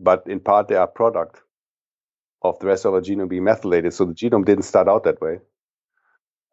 but 0.00 0.26
in 0.26 0.40
part 0.40 0.68
they 0.68 0.76
are 0.76 0.86
product 0.86 1.42
of 2.40 2.58
the 2.60 2.66
rest 2.66 2.86
of 2.86 2.94
our 2.94 3.02
genome 3.02 3.28
being 3.28 3.44
methylated. 3.44 3.92
So 3.92 4.06
the 4.06 4.14
genome 4.14 4.46
didn't 4.46 4.64
start 4.64 4.88
out 4.88 5.04
that 5.04 5.20
way. 5.20 5.40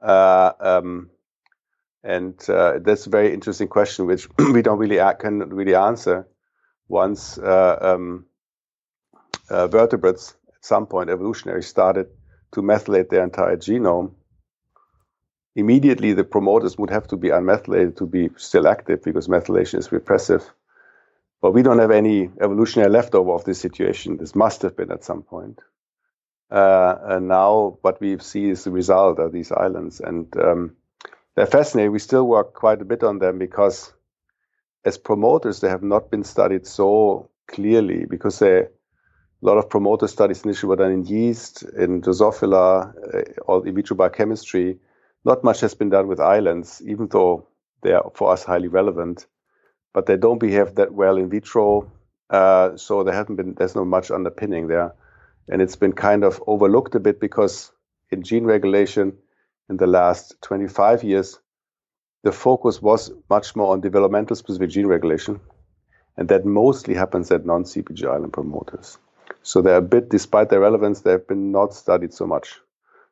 Uh, 0.02 0.52
um, 0.60 1.10
and 2.04 2.38
uh, 2.50 2.80
that's 2.80 3.08
a 3.08 3.10
very 3.10 3.34
interesting 3.34 3.70
question, 3.70 4.08
which 4.08 4.28
we 4.54 4.62
don't 4.62 4.78
really 4.78 5.00
can 5.20 5.40
really 5.50 5.76
answer. 5.76 6.28
Once 6.90 7.38
uh, 7.38 7.78
um, 7.82 8.26
uh, 9.50 9.68
vertebrates 9.68 10.36
at 10.50 10.66
some 10.66 10.86
point 10.86 11.10
evolutionary 11.10 11.64
started 11.64 12.08
to 12.54 12.62
methylate 12.62 13.10
their 13.10 13.24
entire 13.24 13.58
genome, 13.58 14.14
immediately 15.56 16.14
the 16.14 16.24
promoters 16.24 16.78
would 16.78 16.90
have 16.90 17.08
to 17.08 17.18
be 17.18 17.30
unmethylated 17.30 17.98
to 17.98 18.06
be 18.06 18.30
still 18.38 18.68
active 18.68 19.04
because 19.04 19.28
methylation 19.28 19.80
is 19.80 19.92
repressive. 19.92 20.44
But 21.42 21.54
we 21.54 21.62
don't 21.62 21.80
have 21.80 21.92
any 21.92 22.30
evolutionary 22.42 22.92
leftover 22.92 23.32
of 23.32 23.46
this 23.46 23.60
situation. 23.60 24.18
This 24.18 24.36
must 24.36 24.62
have 24.64 24.76
been 24.76 24.92
at 24.92 25.04
some 25.04 25.22
point. 25.24 25.62
Uh, 26.52 26.96
and 27.04 27.28
now 27.28 27.78
what 27.82 28.02
we 28.02 28.18
see 28.20 28.50
is 28.50 28.64
the 28.64 28.72
result 28.72 29.20
of 29.20 29.32
these 29.32 29.52
islands. 29.52 30.02
And 30.02 30.36
um, 30.38 30.76
they're 31.36 31.46
fascinating. 31.46 31.92
We 31.92 32.00
still 32.00 32.28
work 32.28 32.54
quite 32.54 32.82
a 32.82 32.86
bit 32.86 33.04
on 33.04 33.20
them 33.20 33.38
because 33.38 33.94
as 34.84 34.98
promoters, 34.98 35.60
they 35.60 35.70
have 35.70 35.84
not 35.84 36.10
been 36.12 36.24
studied 36.24 36.66
so 36.66 37.30
clearly 37.48 38.06
because 38.06 38.40
they, 38.40 38.68
a 39.42 39.46
lot 39.46 39.58
of 39.58 39.70
promoter 39.70 40.08
studies 40.08 40.44
initially 40.44 40.70
were 40.70 40.76
done 40.76 40.92
in 40.92 41.06
yeast, 41.06 41.64
in 41.78 42.02
Drosophila, 42.02 42.94
uh, 43.16 43.42
or 43.48 43.66
in 43.66 43.74
vitro 43.76 43.96
biochemistry. 43.96 44.78
Not 45.24 45.44
much 45.44 45.62
has 45.62 45.74
been 45.74 45.90
done 45.90 46.08
with 46.08 46.20
islands, 46.20 46.82
even 46.86 47.08
though 47.08 47.48
they 47.82 47.94
are 47.94 48.12
for 48.14 48.32
us 48.32 48.44
highly 48.44 48.68
relevant, 48.68 49.28
but 49.94 50.06
they 50.06 50.18
don't 50.18 50.40
behave 50.40 50.76
that 50.76 50.94
well 50.94 51.18
in 51.18 51.30
vitro. 51.30 51.90
Uh, 52.30 52.76
so 52.76 53.04
there 53.04 53.14
haven't 53.14 53.38
been, 53.38 53.54
there's 53.56 53.76
not 53.76 53.88
much 53.88 54.12
underpinning 54.12 54.68
there. 54.68 54.94
And 55.48 55.62
it's 55.62 55.78
been 55.78 55.94
kind 55.94 56.24
of 56.24 56.44
overlooked 56.46 56.96
a 56.96 57.00
bit 57.00 57.20
because 57.20 57.72
in 58.12 58.24
gene 58.24 58.44
regulation 58.44 59.18
in 59.70 59.78
the 59.78 59.88
last 59.88 60.36
25 60.42 61.04
years, 61.04 61.40
the 62.24 62.32
focus 62.32 62.82
was 62.82 63.12
much 63.30 63.56
more 63.56 63.72
on 63.72 63.82
developmental 63.82 64.36
specific 64.36 64.70
gene 64.70 64.88
regulation. 64.88 65.40
And 66.18 66.28
that 66.28 66.46
mostly 66.46 66.94
happens 66.94 67.32
at 67.32 67.46
non 67.46 67.64
CPG 67.64 68.06
island 68.06 68.34
promoters. 68.34 68.98
So 69.44 69.62
they're 69.62 69.78
a 69.78 69.82
bit, 69.82 70.10
despite 70.10 70.50
their 70.50 70.60
relevance, 70.60 71.02
they've 71.02 71.26
been 71.28 71.52
not 71.52 71.74
studied 71.74 72.14
so 72.14 72.28
much. 72.28 72.60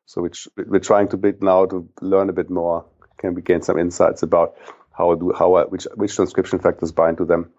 So 0.06 0.28
we're 0.56 0.78
trying 0.78 1.08
to 1.08 1.16
bit 1.16 1.42
now 1.42 1.66
to 1.66 1.88
learn 2.00 2.30
a 2.30 2.32
bit 2.32 2.50
more. 2.50 2.84
Can 3.18 3.34
we 3.34 3.42
gain 3.42 3.62
some 3.62 3.78
insights 3.78 4.22
about 4.22 4.56
how 4.98 5.14
do 5.14 5.32
how 5.32 5.64
which 5.66 5.86
which 5.94 6.14
transcription 6.16 6.58
factors 6.58 6.92
bind 6.92 7.18
to 7.18 7.24
them, 7.24 7.50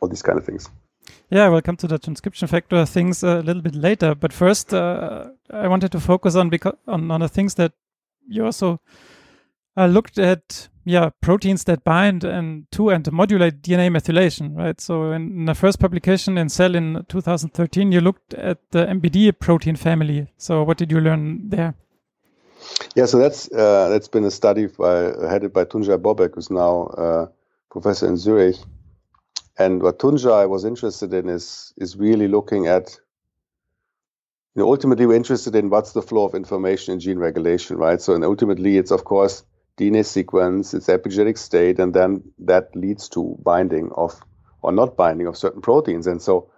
all 0.00 0.08
these 0.08 0.22
kind 0.22 0.38
of 0.38 0.44
things. 0.44 0.70
Yeah, 1.30 1.48
we'll 1.48 1.62
come 1.62 1.76
to 1.76 1.88
the 1.88 1.98
transcription 1.98 2.48
factor 2.48 2.86
things 2.86 3.22
a 3.22 3.42
little 3.42 3.62
bit 3.62 3.74
later. 3.74 4.14
But 4.14 4.32
first, 4.32 4.72
uh, 4.72 5.30
I 5.50 5.68
wanted 5.68 5.92
to 5.92 6.00
focus 6.00 6.36
on 6.36 6.48
because 6.48 6.74
on, 6.86 7.10
on 7.10 7.20
the 7.20 7.28
things 7.28 7.54
that 7.54 7.72
you 8.28 8.44
also 8.44 8.80
uh, 9.76 9.86
looked 9.86 10.18
at. 10.18 10.68
Yeah, 10.86 11.10
proteins 11.20 11.64
that 11.64 11.84
bind 11.84 12.24
and 12.24 12.64
to 12.72 12.88
and 12.88 13.12
modulate 13.12 13.60
DNA 13.62 13.90
methylation, 13.90 14.56
right? 14.56 14.80
So 14.80 15.12
in, 15.12 15.30
in 15.30 15.44
the 15.44 15.54
first 15.54 15.78
publication 15.78 16.38
in 16.38 16.48
Cell 16.48 16.74
in 16.74 17.04
2013, 17.06 17.92
you 17.92 18.00
looked 18.00 18.32
at 18.32 18.58
the 18.70 18.86
MBD 18.86 19.38
protein 19.38 19.76
family. 19.76 20.26
So 20.38 20.64
what 20.64 20.78
did 20.78 20.90
you 20.90 20.98
learn 20.98 21.50
there? 21.50 21.74
Yeah, 22.94 23.06
so 23.06 23.18
that's 23.18 23.50
uh, 23.52 23.88
that's 23.88 24.08
been 24.08 24.24
a 24.24 24.30
study 24.30 24.66
by, 24.66 25.12
headed 25.28 25.52
by 25.52 25.64
Tuncay 25.64 25.98
Baubec, 25.98 26.34
who's 26.34 26.50
now 26.50 26.86
uh, 26.98 27.26
professor 27.70 28.06
in 28.06 28.16
Zurich, 28.16 28.56
and 29.58 29.82
what 29.82 29.98
Tuncay 29.98 30.48
was 30.48 30.64
interested 30.64 31.12
in 31.14 31.28
is 31.28 31.72
is 31.76 31.96
really 31.96 32.28
looking 32.28 32.66
at 32.66 32.98
you 34.54 34.62
know, 34.62 34.68
ultimately 34.68 35.06
we're 35.06 35.14
interested 35.14 35.54
in 35.54 35.70
what's 35.70 35.92
the 35.92 36.02
flow 36.02 36.24
of 36.24 36.34
information 36.34 36.94
in 36.94 37.00
gene 37.00 37.18
regulation, 37.18 37.76
right? 37.76 38.00
So 38.00 38.14
and 38.14 38.24
ultimately 38.24 38.78
it's 38.78 38.90
of 38.90 39.04
course 39.04 39.44
DNA 39.80 40.04
sequence, 40.04 40.74
its 40.74 40.88
epigenetic 40.88 41.38
state, 41.38 41.78
and 41.78 41.94
then 41.94 42.22
that 42.38 42.74
leads 42.76 43.08
to 43.08 43.38
binding 43.42 43.90
of 43.96 44.20
or 44.62 44.72
not 44.72 44.94
binding 44.96 45.26
of 45.26 45.38
certain 45.38 45.62
proteins. 45.62 46.06
And 46.06 46.20
so 46.20 46.50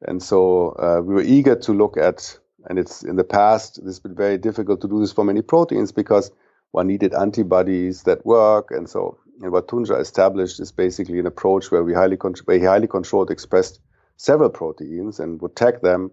and 0.00 0.22
so 0.22 0.70
uh, 0.70 1.02
we 1.04 1.14
were 1.14 1.22
eager 1.22 1.54
to 1.54 1.72
look 1.72 1.96
at, 1.96 2.38
and 2.68 2.78
it's 2.78 3.02
in 3.04 3.16
the 3.16 3.24
past, 3.24 3.78
it's 3.84 3.98
been 3.98 4.14
very 4.14 4.38
difficult 4.38 4.80
to 4.80 4.88
do 4.88 5.00
this 5.00 5.12
for 5.12 5.24
many 5.24 5.42
proteins 5.42 5.92
because 5.92 6.32
one 6.70 6.86
needed 6.86 7.12
antibodies 7.12 8.04
that 8.04 8.24
work. 8.24 8.70
And 8.70 8.88
so 8.88 9.18
and 9.42 9.52
what 9.52 9.68
Tuncay 9.68 10.00
established 10.00 10.58
is 10.58 10.72
basically 10.72 11.18
an 11.18 11.26
approach 11.26 11.70
where 11.70 11.84
we 11.84 11.92
highly 11.92 12.16
where 12.16 12.58
he 12.58 12.64
highly 12.64 12.86
controlled 12.86 13.30
expressed 13.30 13.80
several 14.16 14.50
proteins 14.50 15.20
and 15.20 15.42
would 15.42 15.56
tag 15.56 15.82
them, 15.82 16.10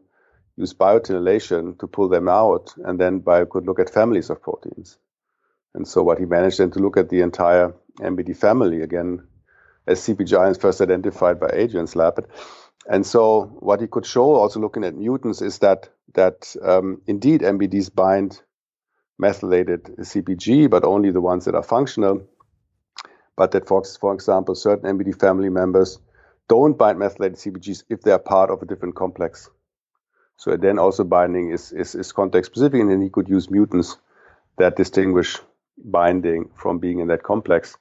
use 0.57 0.73
biotinylation 0.73 1.79
to 1.79 1.87
pull 1.87 2.09
them 2.09 2.27
out, 2.27 2.73
and 2.83 2.99
then 2.99 3.19
bio 3.19 3.45
could 3.45 3.65
look 3.65 3.79
at 3.79 3.89
families 3.89 4.29
of 4.29 4.41
proteins. 4.41 4.97
And 5.73 5.88
so 5.88 6.03
what 6.03 6.19
he 6.19 6.25
managed 6.25 6.59
then 6.59 6.71
to 6.71 6.79
look 6.79 6.97
at 6.97 7.09
the 7.09 7.21
entire 7.21 7.73
MBD 7.99 8.35
family 8.35 8.81
again, 8.81 9.27
as 9.88 10.01
CpG 10.01 10.59
first 10.59 10.81
identified 10.81 11.39
by 11.39 11.49
Adrian's 11.53 11.95
lab. 11.95 12.27
And 12.88 13.05
so 13.05 13.45
what 13.59 13.81
he 13.81 13.88
could 13.88 14.05
show, 14.05 14.35
also 14.35 14.59
looking 14.59 14.83
at 14.83 14.95
mutants, 14.95 15.41
is 15.41 15.59
that 15.59 15.89
that 16.15 16.55
um, 16.63 17.01
indeed 17.05 17.41
MBDs 17.41 17.93
bind 17.93 18.41
methylated 19.19 19.83
CpG, 19.99 20.69
but 20.69 20.83
only 20.83 21.11
the 21.11 21.21
ones 21.21 21.45
that 21.45 21.55
are 21.55 21.63
functional 21.63 22.27
but 23.39 23.51
that, 23.51 23.69
for, 23.69 23.81
for 23.85 24.13
example, 24.13 24.53
certain 24.53 24.97
MBD 24.97 25.17
family 25.17 25.47
members 25.47 25.97
don't 26.49 26.77
bind 26.77 26.99
methylated 26.99 27.38
CpGs 27.38 27.85
if 27.88 28.01
they 28.01 28.11
are 28.11 28.19
part 28.19 28.51
of 28.51 28.61
a 28.61 28.65
different 28.65 28.95
complex. 28.95 29.49
So 30.35 30.57
then 30.57 30.77
also 30.77 31.05
binding 31.05 31.51
is, 31.51 31.71
is, 31.71 31.95
is 31.95 32.11
context 32.11 32.51
specific, 32.51 32.81
and 32.81 32.91
then 32.91 33.01
he 33.01 33.09
could 33.09 33.29
use 33.29 33.49
mutants 33.49 33.95
that 34.57 34.75
distinguish 34.75 35.38
binding 35.83 36.50
from 36.55 36.79
being 36.79 37.00
in 37.00 37.07
that 37.07 37.24
complex, 37.24 37.77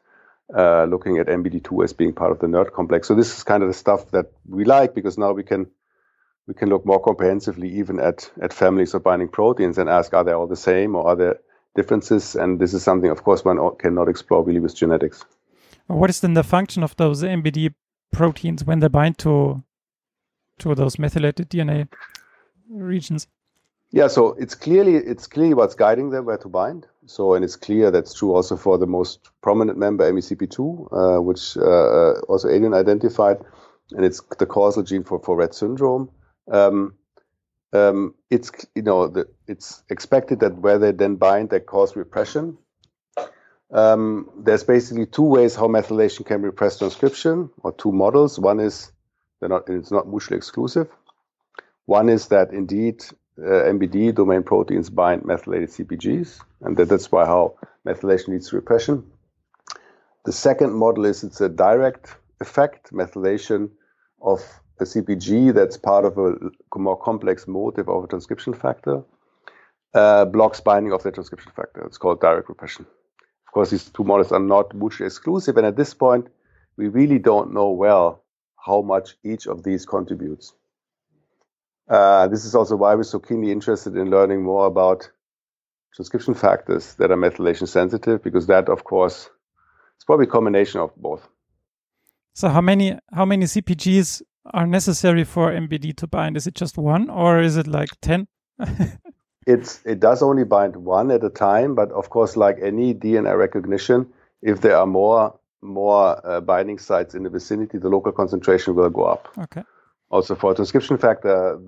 uh, 0.57 0.85
looking 0.85 1.19
at 1.19 1.26
MBD2 1.26 1.85
as 1.85 1.93
being 1.93 2.12
part 2.12 2.33
of 2.33 2.38
the 2.38 2.47
NuRD 2.47 2.73
complex. 2.73 3.09
So 3.09 3.14
this 3.14 3.37
is 3.37 3.43
kind 3.45 3.62
of 3.62 3.69
the 3.69 3.75
stuff 3.75 4.11
that 4.12 4.33
we 4.49 4.64
like 4.64 4.95
because 4.95 5.19
now 5.19 5.33
we 5.33 5.43
can 5.43 5.67
we 6.47 6.55
can 6.55 6.71
look 6.71 6.87
more 6.87 7.02
comprehensively 7.02 7.69
even 7.78 8.00
at 8.00 8.31
at 8.40 8.52
families 8.52 8.95
of 8.95 9.02
binding 9.02 9.28
proteins 9.28 9.78
and 9.78 9.88
ask 9.88 10.14
are 10.14 10.25
they 10.25 10.33
all 10.33 10.47
the 10.47 10.57
same 10.57 10.97
or 10.97 11.09
are 11.09 11.17
there 11.17 11.38
differences? 11.78 12.35
And 12.35 12.59
this 12.59 12.75
is 12.75 12.83
something, 12.83 13.11
of 13.11 13.23
course, 13.23 13.45
one 13.45 13.59
cannot 13.76 14.09
explore 14.09 14.45
really 14.45 14.61
with 14.61 14.75
genetics. 14.75 15.25
What 15.87 16.11
is 16.11 16.21
then 16.21 16.35
the 16.35 16.43
function 16.43 16.83
of 16.83 16.97
those 16.97 17.23
MBD 17.23 17.75
proteins 18.12 18.64
when 18.64 18.81
they 18.81 18.88
bind 18.88 19.19
to 19.19 19.62
to 20.59 20.75
those 20.75 20.99
methylated 20.99 21.49
DNA 21.50 21.88
regions? 22.69 23.26
Yeah, 23.90 24.09
so 24.09 24.35
it's 24.35 24.54
clearly 24.54 24.97
it's 24.97 25.26
clearly 25.26 25.54
what's 25.54 25.75
guiding 25.75 26.11
them 26.11 26.26
where 26.26 26.37
to 26.38 26.49
bind. 26.49 26.87
So 27.07 27.35
and 27.35 27.45
it's 27.45 27.57
clear 27.57 27.90
that's 27.90 28.12
true 28.12 28.35
also 28.35 28.57
for 28.57 28.76
the 28.76 28.87
most 28.87 29.30
prominent 29.40 29.78
member 29.78 30.11
MECP2, 30.12 30.59
uh, 31.18 31.23
which 31.23 31.57
uh, 31.57 31.62
uh, 31.62 32.21
also 32.28 32.49
Adrian 32.49 32.75
identified, 32.75 33.38
and 33.92 34.04
it's 34.04 34.21
the 34.38 34.47
causal 34.47 34.83
gene 34.83 35.04
for 35.04 35.18
for 35.21 35.38
Rett 35.38 35.54
syndrome. 35.54 36.11
Um, 36.50 36.95
um, 37.73 38.14
it's 38.30 38.50
you 38.75 38.83
know 38.83 39.09
the, 39.09 39.26
it's 39.47 39.83
expected 39.88 40.40
that 40.40 40.59
where 40.59 40.78
they 40.78 40.92
then 40.92 41.16
bind, 41.16 41.50
they 41.50 41.61
cause 41.61 41.97
repression 41.97 42.59
um, 43.71 44.30
there's 44.37 44.64
basically 44.64 45.07
two 45.07 45.23
ways 45.23 45.54
how 45.54 45.66
methylation 45.66 46.25
can 46.25 46.42
repress 46.42 46.78
transcription, 46.78 47.50
or 47.59 47.73
two 47.73 47.92
models. 47.92 48.38
One 48.38 48.61
is 48.61 48.92
they're 49.40 49.49
not, 49.49 49.68
it's 49.68 49.90
not 49.90 50.09
mutually 50.09 50.38
exclusive. 50.38 50.88
One 51.85 52.09
is 52.09 52.28
that 52.28 52.52
indeed 52.52 53.04
uh, 53.38 53.71
MBD 53.73 54.14
domain 54.14 54.42
proteins 54.42 54.90
bind 54.90 55.25
methylated 55.25 55.71
CpGs, 55.71 56.40
and 56.62 56.76
that, 56.76 56.88
that's 56.88 57.12
why 57.12 57.25
how 57.25 57.54
methylation 57.87 58.28
leads 58.28 58.50
to 58.50 58.57
repression. 58.57 59.04
The 60.25 60.33
second 60.33 60.73
model 60.73 61.04
is 61.04 61.25
it's 61.25 61.40
a 61.40 61.49
direct 61.49 62.16
effect, 62.40 62.92
methylation 62.92 63.71
of 64.21 64.42
a 64.80 64.85
CpG 64.85 65.54
that's 65.54 65.76
part 65.76 66.04
of 66.04 66.18
a 66.18 66.78
more 66.78 66.97
complex 66.97 67.47
motif 67.49 67.88
of 67.88 68.04
a 68.04 68.07
transcription 68.07 68.54
factor, 68.54 69.02
uh, 69.95 70.25
blocks 70.25 70.61
binding 70.61 70.92
of 70.92 71.02
the 71.02 71.11
transcription 71.11 71.52
factor. 71.54 71.85
It's 71.87 71.99
called 71.99 72.21
direct 72.21 72.49
repression. 72.49 72.87
Of 73.47 73.52
course, 73.52 73.71
these 73.71 73.88
two 73.88 74.04
models 74.04 74.33
are 74.33 74.40
not 74.40 74.75
mutually 74.75 75.07
exclusive, 75.07 75.57
and 75.57 75.66
at 75.66 75.76
this 75.76 75.95
point, 75.95 76.28
we 76.76 76.88
really 76.88 77.18
don't 77.18 77.54
know 77.54 77.71
well 77.71 78.25
how 78.57 78.83
much 78.83 79.16
each 79.25 79.47
of 79.47 79.62
these 79.62 79.87
contributes. 79.87 80.52
Uh, 81.88 82.28
this 82.28 82.45
is 82.45 82.54
also 82.54 82.76
why 82.76 82.95
we're 82.95 83.02
so 83.02 83.18
keenly 83.18 83.50
interested 83.50 83.97
in 83.97 84.11
learning 84.11 84.42
more 84.42 84.66
about 84.66 85.11
transcription 85.95 86.35
factors 86.35 86.95
that 86.95 87.11
are 87.11 87.16
methylation 87.16 87.66
sensitive, 87.66 88.23
because 88.23 88.47
that, 88.47 88.68
of 88.68 88.85
course, 88.85 89.30
is 89.99 90.04
probably 90.04 90.26
a 90.26 90.30
combination 90.30 90.80
of 90.80 90.95
both. 90.97 91.26
So, 92.35 92.49
how 92.49 92.61
many 92.61 92.97
how 93.12 93.25
many 93.25 93.47
CPGs 93.47 94.23
are 94.54 94.66
necessary 94.66 95.25
for 95.25 95.50
MBD 95.50 95.97
to 95.97 96.07
bind? 96.07 96.37
Is 96.37 96.47
it 96.47 96.54
just 96.54 96.78
one, 96.78 97.11
or 97.11 97.40
is 97.40 97.57
it 97.57 97.66
like 97.66 97.88
ten? 98.00 98.28
it's 99.47 99.80
it 99.85 99.99
does 99.99 100.23
only 100.23 100.45
bind 100.45 100.76
one 100.76 101.11
at 101.11 101.25
a 101.25 101.30
time, 101.30 101.75
but 101.75 101.90
of 101.92 102.11
course, 102.11 102.37
like 102.37 102.59
any 102.62 102.95
DNA 102.95 103.37
recognition, 103.37 104.07
if 104.42 104.61
there 104.61 104.76
are 104.76 104.87
more 104.87 105.38
more 105.62 106.25
uh, 106.25 106.40
binding 106.40 106.78
sites 106.78 107.14
in 107.14 107.25
the 107.25 107.30
vicinity, 107.30 107.78
the 107.78 107.88
local 107.88 108.12
concentration 108.12 108.75
will 108.75 108.90
go 108.90 109.04
up. 109.04 109.28
Okay. 109.38 109.64
Also, 110.11 110.35
for 110.35 110.53
a 110.53 110.55
transcription 110.55 110.97
factor, 110.97 111.59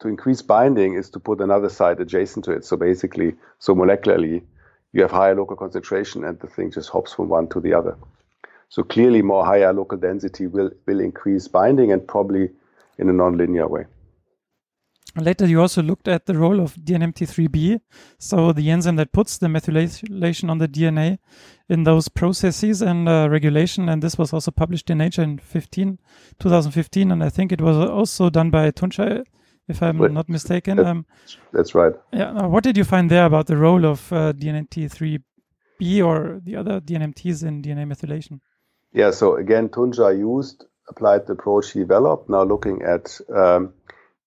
to 0.00 0.08
increase 0.08 0.42
binding 0.42 0.94
is 0.94 1.10
to 1.10 1.18
put 1.18 1.40
another 1.40 1.68
site 1.68 2.00
adjacent 2.00 2.44
to 2.44 2.52
it. 2.52 2.64
So 2.64 2.76
basically, 2.76 3.34
so 3.58 3.74
molecularly, 3.74 4.42
you 4.92 5.02
have 5.02 5.10
higher 5.10 5.34
local 5.34 5.56
concentration 5.56 6.24
and 6.24 6.38
the 6.40 6.46
thing 6.46 6.70
just 6.70 6.88
hops 6.88 7.12
from 7.12 7.28
one 7.28 7.48
to 7.48 7.60
the 7.60 7.74
other. 7.74 7.96
So 8.70 8.82
clearly, 8.82 9.22
more 9.22 9.44
higher 9.44 9.72
local 9.72 9.98
density 9.98 10.46
will, 10.46 10.70
will 10.86 11.00
increase 11.00 11.48
binding 11.48 11.92
and 11.92 12.06
probably 12.06 12.50
in 12.98 13.08
a 13.08 13.12
nonlinear 13.12 13.68
way. 13.68 13.86
Later, 15.16 15.46
you 15.46 15.60
also 15.60 15.82
looked 15.82 16.06
at 16.06 16.26
the 16.26 16.38
role 16.38 16.60
of 16.60 16.74
DNMT3B, 16.76 17.80
so 18.18 18.52
the 18.52 18.70
enzyme 18.70 18.96
that 18.96 19.12
puts 19.12 19.38
the 19.38 19.46
methylation 19.46 20.50
on 20.50 20.58
the 20.58 20.68
DNA 20.68 21.18
in 21.68 21.84
those 21.84 22.08
processes 22.08 22.82
and 22.82 23.08
uh, 23.08 23.28
regulation. 23.30 23.88
And 23.88 24.02
this 24.02 24.18
was 24.18 24.32
also 24.32 24.50
published 24.50 24.90
in 24.90 24.98
Nature 24.98 25.22
in 25.22 25.38
15, 25.38 25.98
2015. 26.38 27.10
And 27.10 27.24
I 27.24 27.30
think 27.30 27.52
it 27.52 27.60
was 27.60 27.76
also 27.76 28.30
done 28.30 28.50
by 28.50 28.70
Tuncay, 28.70 29.24
if 29.66 29.82
I'm 29.82 29.98
Wait, 29.98 30.12
not 30.12 30.28
mistaken. 30.28 30.76
That, 30.76 30.86
um, 30.86 31.06
that's 31.52 31.74
right. 31.74 31.94
Yeah. 32.12 32.46
What 32.46 32.62
did 32.62 32.76
you 32.76 32.84
find 32.84 33.10
there 33.10 33.26
about 33.26 33.46
the 33.46 33.56
role 33.56 33.86
of 33.86 34.12
uh, 34.12 34.32
DNMT3B 34.34 36.04
or 36.04 36.40
the 36.42 36.56
other 36.56 36.80
DNMTs 36.80 37.44
in 37.44 37.62
DNA 37.62 37.86
methylation? 37.86 38.40
Yeah. 38.92 39.10
So 39.10 39.36
again, 39.36 39.68
Tuncay 39.68 40.18
used 40.18 40.64
applied 40.88 41.26
the 41.26 41.32
approach 41.32 41.72
he 41.72 41.80
developed. 41.80 42.30
Now 42.30 42.44
looking 42.44 42.82
at 42.82 43.20
um, 43.34 43.74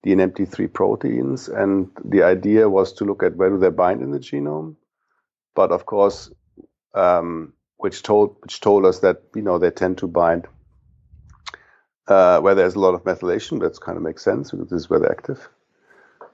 DNMT3 0.05 0.73
proteins, 0.73 1.47
and 1.47 1.89
the 2.03 2.23
idea 2.23 2.69
was 2.69 2.93
to 2.93 3.05
look 3.05 3.23
at 3.23 3.35
where 3.35 3.49
do 3.49 3.57
they 3.57 3.69
bind 3.69 4.01
in 4.01 4.11
the 4.11 4.19
genome. 4.19 4.75
But 5.53 5.71
of 5.71 5.85
course, 5.85 6.31
um, 6.95 7.53
which 7.77 8.03
told 8.03 8.35
which 8.41 8.61
told 8.61 8.85
us 8.85 8.99
that 8.99 9.21
you 9.35 9.41
know 9.41 9.59
they 9.59 9.71
tend 9.71 9.97
to 9.99 10.07
bind 10.07 10.47
uh, 12.07 12.39
where 12.39 12.55
there's 12.55 12.75
a 12.75 12.79
lot 12.79 12.93
of 12.93 13.03
methylation. 13.03 13.59
That 13.59 13.79
kind 13.79 13.97
of 13.97 14.03
makes 14.03 14.23
sense 14.23 14.51
because 14.51 14.69
this 14.69 14.81
is 14.81 14.89
where 14.89 14.99
they're 14.99 15.11
active. 15.11 15.49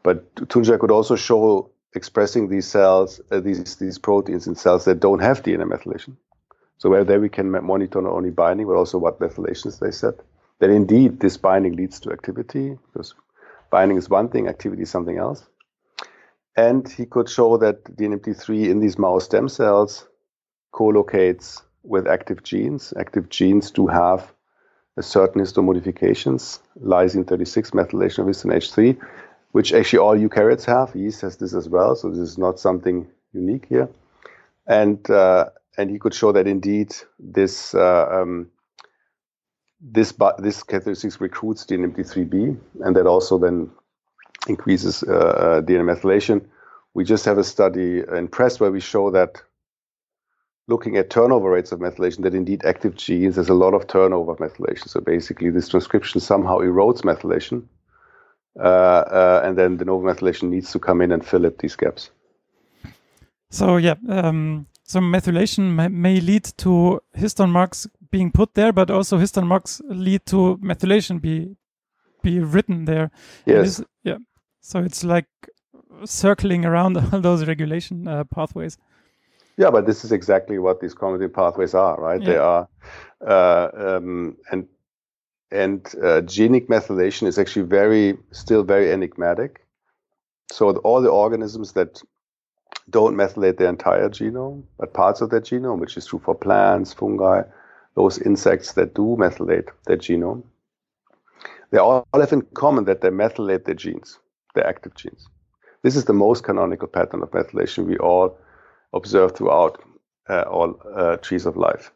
But 0.03 0.33
Tuncay 0.35 0.79
could 0.79 0.91
also 0.91 1.15
show 1.15 1.71
expressing 1.93 2.47
these 2.47 2.67
cells, 2.67 3.19
uh, 3.31 3.39
these 3.39 3.75
these 3.75 3.97
proteins 3.97 4.47
in 4.47 4.55
cells 4.55 4.85
that 4.85 4.99
don't 4.99 5.19
have 5.19 5.43
DNA 5.43 5.63
methylation. 5.63 6.15
So 6.77 6.89
where 6.89 7.03
there 7.03 7.19
we 7.19 7.29
can 7.29 7.51
monitor 7.51 8.01
not 8.01 8.13
only 8.13 8.29
binding 8.29 8.67
but 8.67 8.75
also 8.75 8.97
what 8.97 9.19
methylations 9.19 9.79
they 9.79 9.91
set. 9.91 10.15
That 10.59 10.69
indeed 10.69 11.19
this 11.19 11.37
binding 11.37 11.75
leads 11.75 11.99
to 12.01 12.11
activity 12.11 12.77
because 12.93 13.13
binding 13.69 13.97
is 13.97 14.09
one 14.09 14.29
thing, 14.29 14.47
activity 14.47 14.83
is 14.83 14.89
something 14.89 15.17
else. 15.17 15.45
And 16.55 16.87
he 16.89 17.05
could 17.05 17.29
show 17.29 17.57
that 17.57 17.83
DNMT3 17.83 18.69
in 18.69 18.79
these 18.79 18.97
mouse 18.97 19.25
stem 19.25 19.47
cells 19.47 20.07
co-locates 20.71 21.61
with 21.83 22.07
active 22.07 22.43
genes. 22.43 22.93
Active 22.99 23.29
genes 23.29 23.71
do 23.71 23.87
have 23.87 24.33
a 24.97 25.03
certain 25.03 25.41
histomodifications, 25.41 26.59
lysine 26.83 27.27
36 27.27 27.71
methylation 27.71 28.19
of 28.19 28.27
histone 28.27 28.53
H3, 28.53 28.97
which 29.51 29.73
actually 29.73 29.99
all 29.99 30.17
eukaryotes 30.17 30.65
have. 30.65 30.95
Yeast 30.95 31.21
has 31.21 31.37
this 31.37 31.53
as 31.53 31.69
well, 31.69 31.95
so 31.95 32.09
this 32.09 32.19
is 32.19 32.37
not 32.37 32.59
something 32.59 33.07
unique 33.33 33.67
here. 33.69 33.87
And 34.65 35.07
uh, 35.09 35.49
and 35.77 35.91
he 35.91 35.99
could 35.99 36.13
show 36.13 36.31
that 36.31 36.47
indeed 36.47 36.95
this 37.19 37.75
uh, 37.75 38.07
um, 38.11 38.49
this 39.79 40.13
this 40.39 40.63
characteristics 40.63 41.21
recruits 41.21 41.65
DNMT3B, 41.65 42.57
and 42.81 42.95
that 42.95 43.05
also 43.05 43.37
then 43.37 43.69
increases 44.47 45.03
uh, 45.03 45.13
uh 45.13 45.61
DNA 45.61 45.95
methylation. 45.95 46.45
We 46.93 47.03
just 47.03 47.25
have 47.25 47.37
a 47.37 47.43
study 47.43 48.03
in 48.11 48.27
press 48.27 48.59
where 48.59 48.71
we 48.71 48.79
show 48.79 49.11
that 49.11 49.41
looking 50.67 50.97
at 50.97 51.09
turnover 51.09 51.49
rates 51.49 51.71
of 51.71 51.79
methylation, 51.79 52.23
that 52.23 52.33
indeed 52.33 52.65
active 52.65 52.95
genes, 52.95 53.35
there's 53.35 53.49
a 53.49 53.53
lot 53.53 53.73
of 53.73 53.87
turnover 53.87 54.31
of 54.31 54.39
methylation. 54.39 54.89
So 54.89 54.99
basically, 54.99 55.49
this 55.49 55.69
transcription 55.69 56.19
somehow 56.21 56.59
erodes 56.59 57.01
methylation, 57.01 57.63
uh, 58.59 58.63
uh, 58.63 59.41
and 59.45 59.57
then 59.57 59.77
the 59.77 59.85
novel 59.85 60.03
methylation 60.11 60.49
needs 60.49 60.71
to 60.71 60.79
come 60.79 61.01
in 61.01 61.11
and 61.11 61.25
fill 61.25 61.45
up 61.45 61.57
these 61.59 61.75
gaps. 61.75 62.09
So 63.49 63.77
yeah, 63.77 63.95
um, 64.09 64.67
so 64.87 65.01
methylation 65.01 65.75
may, 65.75 65.89
may 65.89 66.21
lead 66.21 66.45
to 66.57 67.01
histone 67.15 67.51
marks 67.51 67.87
being 68.09 68.31
put 68.31 68.53
there, 68.53 68.71
but 68.71 68.89
also 68.89 69.17
histone 69.17 69.45
marks 69.45 69.81
lead 69.89 70.25
to 70.27 70.57
methylation 70.63 71.21
be 71.21 71.55
be 72.23 72.39
written 72.39 72.85
there. 72.85 73.11
Yes. 73.45 73.83
yeah. 74.03 74.17
So 74.61 74.79
it's 74.79 75.03
like 75.03 75.27
circling 76.05 76.65
around 76.65 76.97
all 77.13 77.19
those 77.19 77.45
regulation 77.45 78.07
uh, 78.07 78.23
pathways. 78.23 78.77
Yeah, 79.57 79.71
but 79.71 79.85
this 79.85 80.05
is 80.05 80.11
exactly 80.11 80.57
what 80.57 80.79
these 80.79 80.95
chromatin 80.95 81.33
pathways 81.33 81.73
are, 81.73 81.99
right? 81.99 82.21
Yeah. 82.21 82.27
They 82.27 82.37
are, 82.37 82.67
uh, 83.27 83.69
um, 83.75 84.37
and 84.51 84.67
and 85.51 85.95
uh, 86.01 86.21
genic 86.21 86.69
methylation 86.69 87.27
is 87.27 87.37
actually 87.37 87.65
very 87.65 88.17
still 88.31 88.63
very 88.63 88.91
enigmatic. 88.93 89.65
So 90.49 90.77
all 90.77 91.01
the 91.01 91.09
organisms 91.09 91.73
that 91.73 92.01
don't 92.89 93.15
methylate 93.15 93.57
their 93.57 93.69
entire 93.69 94.09
genome, 94.09 94.63
but 94.79 94.93
parts 94.93 95.21
of 95.21 95.29
their 95.29 95.41
genome, 95.41 95.79
which 95.79 95.97
is 95.97 96.05
true 96.05 96.21
for 96.23 96.35
plants, 96.35 96.93
fungi, 96.93 97.43
those 97.95 98.19
insects 98.19 98.73
that 98.73 98.93
do 98.93 99.17
methylate 99.19 99.69
their 99.85 99.97
genome, 99.97 100.43
they 101.71 101.77
all 101.77 102.07
have 102.13 102.31
in 102.31 102.43
common 102.53 102.85
that 102.85 103.01
they 103.01 103.09
methylate 103.09 103.65
their 103.65 103.75
genes, 103.75 104.19
their 104.55 104.65
active 104.65 104.95
genes. 104.95 105.27
This 105.83 105.95
is 105.95 106.05
the 106.05 106.13
most 106.13 106.43
canonical 106.43 106.87
pattern 106.87 107.23
of 107.23 107.31
methylation 107.31 107.85
we 107.85 107.97
all 107.97 108.37
observe 108.93 109.35
throughout 109.35 109.81
uh, 110.29 110.41
all 110.43 110.79
uh, 110.95 111.17
trees 111.17 111.45
of 111.45 111.57
life. 111.57 111.91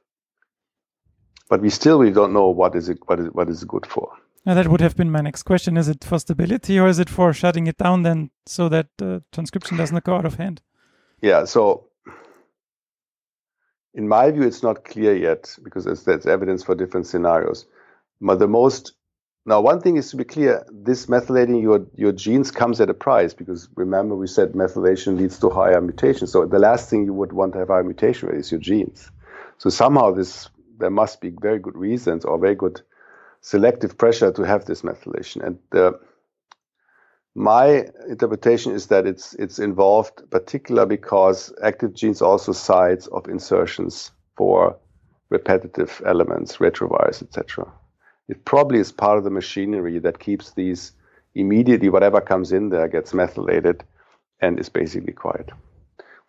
But 1.50 1.62
we 1.62 1.70
still 1.70 2.00
we 2.00 2.12
don't 2.12 2.34
know 2.34 2.48
what 2.48 2.76
is 2.76 2.90
it 2.90 3.00
what 3.08 3.20
is 3.20 3.28
what 3.34 3.50
is 3.50 3.64
good 3.64 3.86
for. 3.86 4.10
Now 4.46 4.56
that 4.56 4.68
would 4.68 4.82
have 4.82 4.96
been 4.96 5.12
my 5.12 5.22
next 5.22 5.44
question. 5.44 5.78
Is 5.78 5.88
it 5.88 6.04
for 6.04 6.20
stability 6.20 6.80
or 6.80 6.88
is 6.88 7.00
it 7.00 7.10
for 7.10 7.34
shutting 7.34 7.68
it 7.68 7.78
down 7.78 8.04
then 8.04 8.32
so 8.46 8.70
that 8.70 8.88
uh, 9.02 9.20
transcription 9.32 9.78
doesn't 9.78 10.04
go 10.04 10.16
out 10.16 10.26
of 10.26 10.36
hand? 10.36 10.62
Yeah, 11.22 11.46
so 11.46 11.88
in 13.94 14.08
my 14.08 14.32
view, 14.32 14.44
it's 14.44 14.64
not 14.64 14.86
clear 14.86 15.16
yet 15.16 15.56
because 15.64 15.86
there's 15.86 16.26
evidence 16.26 16.64
for 16.64 16.76
different 16.76 17.08
scenarios. 17.08 17.66
But 18.20 18.40
the 18.40 18.48
most 18.48 18.94
now, 19.46 19.60
one 19.60 19.82
thing 19.82 19.98
is 19.98 20.12
to 20.12 20.18
be 20.18 20.24
clear: 20.24 20.66
this 20.72 21.08
methylating 21.08 21.62
your 21.62 21.86
your 21.96 22.12
genes 22.12 22.52
comes 22.52 22.80
at 22.80 22.90
a 22.90 22.94
price 22.94 23.34
because 23.34 23.68
remember 23.76 24.16
we 24.16 24.28
said 24.28 24.54
methylation 24.54 25.18
leads 25.18 25.40
to 25.40 25.50
higher 25.50 25.82
mutations. 25.82 26.32
So 26.32 26.46
the 26.46 26.60
last 26.60 26.90
thing 26.90 27.06
you 27.06 27.14
would 27.14 27.34
want 27.34 27.54
to 27.54 27.60
have 27.60 27.70
higher 27.70 27.84
mutation 27.84 28.30
rate 28.30 28.40
is 28.40 28.52
your 28.52 28.62
genes. 28.62 29.10
So 29.58 29.70
somehow 29.70 30.12
this 30.12 30.50
there 30.78 30.92
must 30.92 31.22
be 31.22 31.32
very 31.42 31.60
good 31.60 31.76
reasons 31.76 32.24
or 32.24 32.38
very 32.38 32.56
good 32.56 32.82
selective 33.42 33.98
pressure 33.98 34.32
to 34.32 34.44
have 34.44 34.66
this 34.66 34.84
methylation. 34.84 35.44
And 35.44 35.58
the 35.72 36.00
my 37.36 37.86
interpretation 38.10 38.74
is 38.74 38.88
that 38.88 39.08
it's 39.08 39.34
it's 39.36 39.60
involved, 39.60 40.30
particular 40.30 40.86
because 40.86 41.54
active 41.64 41.94
genes 41.94 42.22
also 42.22 42.52
sites 42.52 43.08
of 43.08 43.28
insertions 43.28 44.12
for 44.36 44.78
repetitive 45.30 46.02
elements, 46.06 46.58
retrovirus, 46.58 47.24
etc. 47.24 47.72
It 48.28 48.44
probably 48.46 48.80
is 48.80 48.92
part 48.92 49.18
of 49.18 49.24
the 49.24 49.30
machinery 49.30 50.00
that 50.00 50.20
keeps 50.20 50.52
these 50.52 50.92
immediately 51.34 51.90
whatever 51.90 52.20
comes 52.20 52.52
in 52.52 52.70
there 52.70 52.90
gets 52.90 53.14
methylated 53.14 53.84
and 54.42 54.60
is 54.60 54.70
basically 54.70 55.14
quiet. 55.14 55.50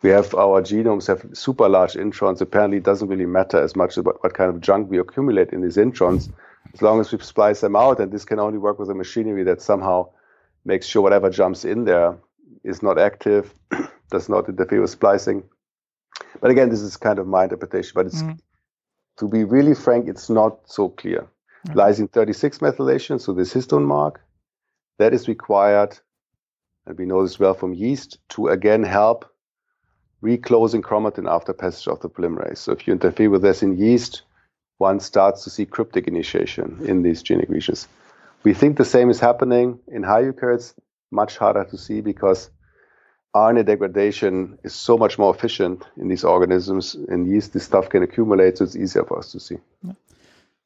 We 0.02 0.10
have 0.10 0.34
our 0.34 0.62
genomes 0.62 1.06
have 1.06 1.24
super 1.32 1.68
large 1.68 1.94
introns. 1.94 2.40
Apparently, 2.40 2.78
it 2.78 2.84
doesn't 2.84 3.08
really 3.08 3.26
matter 3.26 3.60
as 3.60 3.76
much 3.76 3.96
about 3.96 4.22
what 4.22 4.34
kind 4.34 4.50
of 4.50 4.60
junk 4.60 4.90
we 4.90 4.98
accumulate 4.98 5.50
in 5.50 5.62
these 5.62 5.76
introns, 5.76 6.30
as 6.74 6.82
long 6.82 7.00
as 7.00 7.12
we 7.12 7.18
splice 7.18 7.60
them 7.60 7.76
out. 7.76 8.00
And 8.00 8.10
this 8.10 8.24
can 8.24 8.40
only 8.40 8.58
work 8.58 8.78
with 8.78 8.90
a 8.90 8.94
machinery 8.94 9.44
that 9.44 9.62
somehow 9.62 10.08
makes 10.64 10.86
sure 10.86 11.02
whatever 11.02 11.30
jumps 11.30 11.64
in 11.64 11.84
there 11.84 12.16
is 12.64 12.82
not 12.82 12.98
active, 12.98 13.52
does 14.10 14.28
not 14.28 14.48
interfere 14.48 14.80
with 14.80 14.90
splicing. 14.90 15.44
But 16.40 16.50
again, 16.50 16.68
this 16.68 16.80
is 16.80 16.96
kind 16.96 17.18
of 17.18 17.26
my 17.26 17.44
interpretation. 17.44 17.92
But 17.94 18.06
it's 18.06 18.22
mm. 18.22 18.38
to 19.18 19.28
be 19.28 19.44
really 19.44 19.74
frank, 19.74 20.08
it's 20.08 20.30
not 20.30 20.58
so 20.66 20.88
clear. 20.88 21.26
Mm. 21.68 21.74
Lysine 21.74 22.10
36 22.10 22.58
methylation, 22.58 23.20
so 23.20 23.32
this 23.32 23.52
histone 23.52 23.86
mark, 23.86 24.20
that 24.98 25.14
is 25.14 25.28
required, 25.28 25.98
and 26.86 26.98
we 26.98 27.06
know 27.06 27.22
this 27.22 27.38
well 27.38 27.54
from 27.54 27.74
yeast, 27.74 28.18
to 28.30 28.48
again 28.48 28.82
help 28.82 29.24
reclosing 30.20 30.82
chromatin 30.82 31.28
after 31.28 31.52
passage 31.52 31.88
of 31.88 32.00
the 32.00 32.08
polymerase. 32.08 32.58
So 32.58 32.72
if 32.72 32.86
you 32.86 32.92
interfere 32.92 33.30
with 33.30 33.42
this 33.42 33.62
in 33.62 33.76
yeast, 33.76 34.22
one 34.78 35.00
starts 35.00 35.44
to 35.44 35.50
see 35.50 35.66
cryptic 35.66 36.06
initiation 36.06 36.78
in 36.84 37.02
these 37.02 37.22
genic 37.22 37.48
regions. 37.48 37.88
We 38.44 38.54
think 38.54 38.76
the 38.76 38.84
same 38.84 39.10
is 39.10 39.20
happening 39.20 39.78
in 39.88 40.02
high 40.02 40.22
eukaryotes, 40.24 40.74
much 41.10 41.38
harder 41.38 41.64
to 41.64 41.78
see 41.78 42.00
because 42.00 42.50
RNA 43.34 43.66
degradation 43.66 44.58
is 44.62 44.74
so 44.74 44.98
much 44.98 45.18
more 45.18 45.34
efficient 45.34 45.84
in 45.96 46.08
these 46.08 46.24
organisms. 46.24 46.96
In 47.08 47.26
yeast, 47.26 47.52
this 47.52 47.64
stuff 47.64 47.88
can 47.88 48.02
accumulate, 48.02 48.58
so 48.58 48.64
it's 48.64 48.76
easier 48.76 49.04
for 49.04 49.18
us 49.18 49.32
to 49.32 49.40
see. 49.40 49.58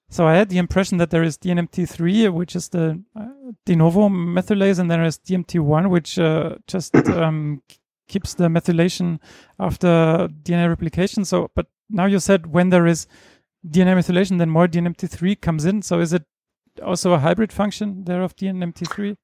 So 0.09 0.27
I 0.27 0.35
had 0.35 0.49
the 0.49 0.59
impression 0.59 0.99
that 0.99 1.11
there 1.11 1.23
is 1.23 1.37
DNMT3, 1.37 2.33
which 2.33 2.57
is 2.57 2.69
the 2.69 3.03
uh, 3.19 3.27
de 3.65 3.77
novo 3.77 4.09
methylase, 4.09 4.79
and 4.79 4.91
there 4.91 5.05
is 5.05 5.19
DNMT1, 5.19 5.91
which 5.91 6.19
uh, 6.19 6.57
just 6.67 6.95
um, 7.09 7.63
keeps 8.09 8.35
the 8.35 8.49
methylation 8.49 9.19
after 9.59 10.29
DNA 10.43 10.69
replication. 10.69 11.25
So, 11.25 11.51
but 11.55 11.67
now 11.91 12.07
you 12.07 12.21
said 12.21 12.47
when 12.47 12.71
there 12.71 12.87
is 12.87 13.07
DNA 13.69 13.97
methylation, 13.97 14.39
then 14.39 14.51
more 14.51 14.69
DNMT3 14.69 15.41
comes 15.41 15.65
in. 15.65 15.83
So 15.83 16.01
is 16.01 16.13
it 16.13 16.25
also 16.81 17.13
a 17.13 17.19
hybrid 17.19 17.53
function 17.53 18.05
there 18.05 18.23
of 18.23 18.37
DNMT3? 18.37 19.17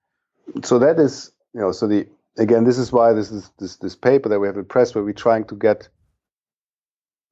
So 0.65 0.79
that 0.79 0.99
is, 0.99 1.33
you 1.55 1.61
know, 1.61 1.73
so 1.73 1.87
the 1.87 2.09
again, 2.38 2.65
this 2.65 2.79
is 2.79 2.93
why 2.93 3.12
this 3.12 3.31
is 3.31 3.51
this 3.59 3.77
this 3.77 3.97
paper 3.97 4.29
that 4.29 4.41
we 4.41 4.47
have 4.47 4.57
in 4.57 4.65
press 4.65 4.95
where 4.95 5.05
we're 5.05 5.12
trying 5.12 5.45
to 5.47 5.55
get 5.55 5.88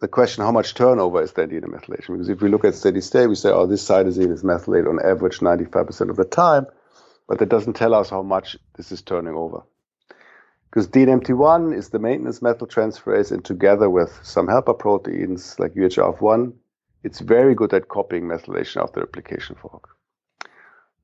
the 0.00 0.08
question 0.08 0.42
how 0.42 0.52
much 0.52 0.74
turnover 0.74 1.22
is 1.22 1.32
there 1.32 1.44
in 1.44 1.50
DNA 1.50 1.66
methylation? 1.66 2.08
Because 2.08 2.28
if 2.28 2.40
we 2.40 2.48
look 2.48 2.64
at 2.64 2.74
steady 2.74 3.00
state, 3.00 3.26
we 3.26 3.34
say, 3.34 3.50
oh, 3.50 3.66
this 3.66 3.86
cytosine 3.86 4.32
is 4.32 4.42
methylated 4.42 4.88
on 4.88 4.98
average 5.04 5.40
95% 5.40 6.10
of 6.10 6.16
the 6.16 6.24
time, 6.24 6.66
but 7.28 7.38
that 7.38 7.50
doesn't 7.50 7.74
tell 7.74 7.94
us 7.94 8.08
how 8.08 8.22
much 8.22 8.56
this 8.76 8.92
is 8.92 9.02
turning 9.02 9.34
over. 9.34 9.62
Because 10.70 10.88
DNMT1 10.88 11.76
is 11.76 11.90
the 11.90 11.98
maintenance 11.98 12.40
methyltransferase, 12.40 13.32
and 13.32 13.44
together 13.44 13.90
with 13.90 14.18
some 14.22 14.48
helper 14.48 14.72
proteins 14.72 15.58
like 15.58 15.74
UHRF1, 15.74 16.52
it's 17.02 17.20
very 17.20 17.54
good 17.54 17.74
at 17.74 17.88
copying 17.88 18.24
methylation 18.24 18.82
after 18.82 19.00
replication 19.00 19.56
fork. 19.60 19.88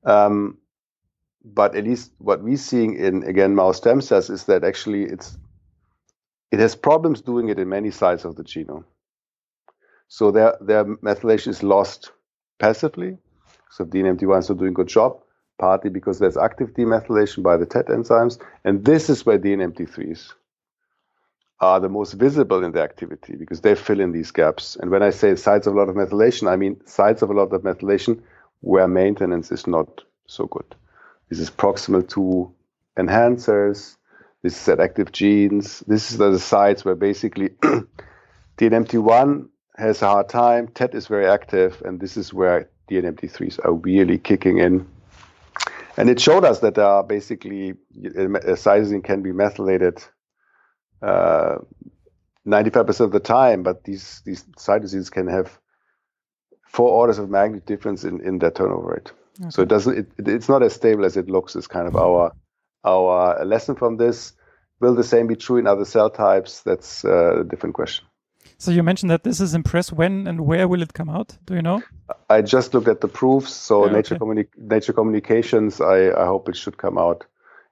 Um, 0.03 0.57
but 1.43 1.75
at 1.75 1.83
least 1.83 2.11
what 2.17 2.43
we're 2.43 2.57
seeing 2.57 2.95
in 2.95 3.23
again 3.23 3.55
mouse 3.55 3.77
stem 3.77 4.01
cells 4.01 4.29
is 4.29 4.45
that 4.45 4.63
actually 4.63 5.03
it's 5.03 5.37
it 6.51 6.59
has 6.59 6.75
problems 6.75 7.21
doing 7.21 7.49
it 7.49 7.59
in 7.59 7.69
many 7.69 7.91
sites 7.91 8.25
of 8.25 8.35
the 8.35 8.43
genome. 8.43 8.85
So 10.07 10.31
their 10.31 10.57
their 10.61 10.85
methylation 10.85 11.49
is 11.49 11.63
lost 11.63 12.11
passively. 12.59 13.17
So 13.71 13.85
DNMT1 13.85 14.39
is 14.39 14.49
not 14.49 14.57
doing 14.57 14.71
a 14.71 14.73
good 14.73 14.87
job, 14.87 15.19
partly 15.59 15.89
because 15.89 16.19
there's 16.19 16.37
active 16.37 16.73
demethylation 16.73 17.43
by 17.43 17.57
the 17.57 17.65
TET 17.65 17.87
enzymes, 17.87 18.39
and 18.63 18.85
this 18.85 19.09
is 19.09 19.25
where 19.25 19.37
DNMT3s 19.37 20.33
are 21.59 21.79
the 21.79 21.89
most 21.89 22.13
visible 22.13 22.63
in 22.63 22.71
the 22.71 22.81
activity 22.81 23.35
because 23.35 23.61
they 23.61 23.75
fill 23.75 23.99
in 23.99 24.11
these 24.11 24.31
gaps. 24.31 24.77
And 24.79 24.91
when 24.91 25.01
I 25.03 25.09
say 25.09 25.35
sites 25.35 25.67
of 25.67 25.73
a 25.73 25.77
lot 25.77 25.89
of 25.89 25.95
methylation, 25.95 26.49
I 26.49 26.55
mean 26.55 26.79
sites 26.85 27.21
of 27.21 27.29
a 27.29 27.33
lot 27.33 27.51
of 27.51 27.61
methylation 27.63 28.21
where 28.61 28.87
maintenance 28.87 29.51
is 29.51 29.67
not 29.67 30.03
so 30.27 30.45
good. 30.45 30.75
This 31.29 31.39
is 31.39 31.49
proximal 31.49 32.07
to 32.09 32.53
enhancers. 32.97 33.97
This 34.43 34.61
is 34.61 34.67
at 34.69 34.79
active 34.79 35.11
genes. 35.11 35.81
This 35.87 36.11
is 36.11 36.17
the 36.17 36.37
sites 36.39 36.85
where 36.85 36.95
basically 36.95 37.49
DNMT1 38.57 39.49
has 39.77 40.01
a 40.01 40.07
hard 40.07 40.29
time, 40.29 40.67
TET 40.69 40.95
is 40.95 41.07
very 41.07 41.27
active, 41.27 41.81
and 41.85 41.99
this 41.99 42.17
is 42.17 42.33
where 42.33 42.69
DNMT3s 42.89 43.63
are 43.63 43.73
really 43.73 44.17
kicking 44.17 44.57
in. 44.57 44.87
And 45.97 46.09
it 46.09 46.19
showed 46.19 46.45
us 46.45 46.59
that 46.59 46.75
there 46.75 46.85
are 46.85 47.03
basically 47.03 47.73
cytosine 47.95 49.03
can 49.03 49.21
be 49.21 49.31
methylated 49.31 50.03
uh, 51.01 51.57
95% 52.47 52.99
of 53.01 53.11
the 53.11 53.19
time, 53.19 53.63
but 53.63 53.83
these 53.83 54.21
these 54.25 54.43
cytosines 54.57 55.11
can 55.11 55.27
have 55.27 55.59
four 56.67 56.89
orders 56.89 57.17
of 57.17 57.29
magnitude 57.29 57.65
difference 57.65 58.03
in, 58.03 58.21
in 58.21 58.39
their 58.39 58.51
turnover 58.51 58.93
rate. 58.93 59.11
Okay. 59.39 59.49
So 59.49 59.61
it 59.61 59.67
doesn't 59.67 59.97
it, 59.97 60.27
it's 60.27 60.49
not 60.49 60.63
as 60.63 60.73
stable 60.73 61.05
as 61.05 61.17
it 61.17 61.29
looks. 61.29 61.55
Is 61.55 61.67
kind 61.67 61.87
of 61.87 61.95
our 61.95 62.31
our 62.83 63.43
lesson 63.45 63.75
from 63.75 63.97
this. 63.97 64.33
Will 64.79 64.95
the 64.95 65.03
same 65.03 65.27
be 65.27 65.35
true 65.35 65.57
in 65.57 65.67
other 65.67 65.85
cell 65.85 66.09
types? 66.09 66.61
That's 66.61 67.03
uh, 67.03 67.41
a 67.41 67.43
different 67.43 67.75
question. 67.75 68.05
So 68.59 68.71
you 68.71 68.83
mentioned 68.83 69.11
that 69.11 69.23
this 69.23 69.39
is 69.39 69.53
in 69.53 69.63
press. 69.63 69.91
When 69.91 70.27
and 70.27 70.41
where 70.41 70.67
will 70.67 70.81
it 70.81 70.93
come 70.93 71.09
out? 71.09 71.37
Do 71.45 71.53
you 71.53 71.61
know? 71.61 71.83
I 72.29 72.41
just 72.41 72.73
looked 72.73 72.87
at 72.87 73.01
the 73.01 73.07
proofs. 73.07 73.53
So 73.53 73.85
Nature, 73.85 74.15
okay. 74.15 74.25
Communi- 74.25 74.57
Nature 74.57 74.93
Communications. 74.93 75.81
I, 75.81 76.11
I 76.11 76.25
hope 76.25 76.49
it 76.49 76.55
should 76.55 76.77
come 76.77 76.97
out. 76.97 77.25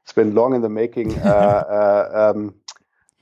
It's 0.04 0.14
been 0.14 0.36
long 0.36 0.54
in 0.54 0.62
the 0.62 0.70
making. 0.70 1.18
uh, 1.20 1.24
uh, 1.26 2.32
um, 2.32 2.54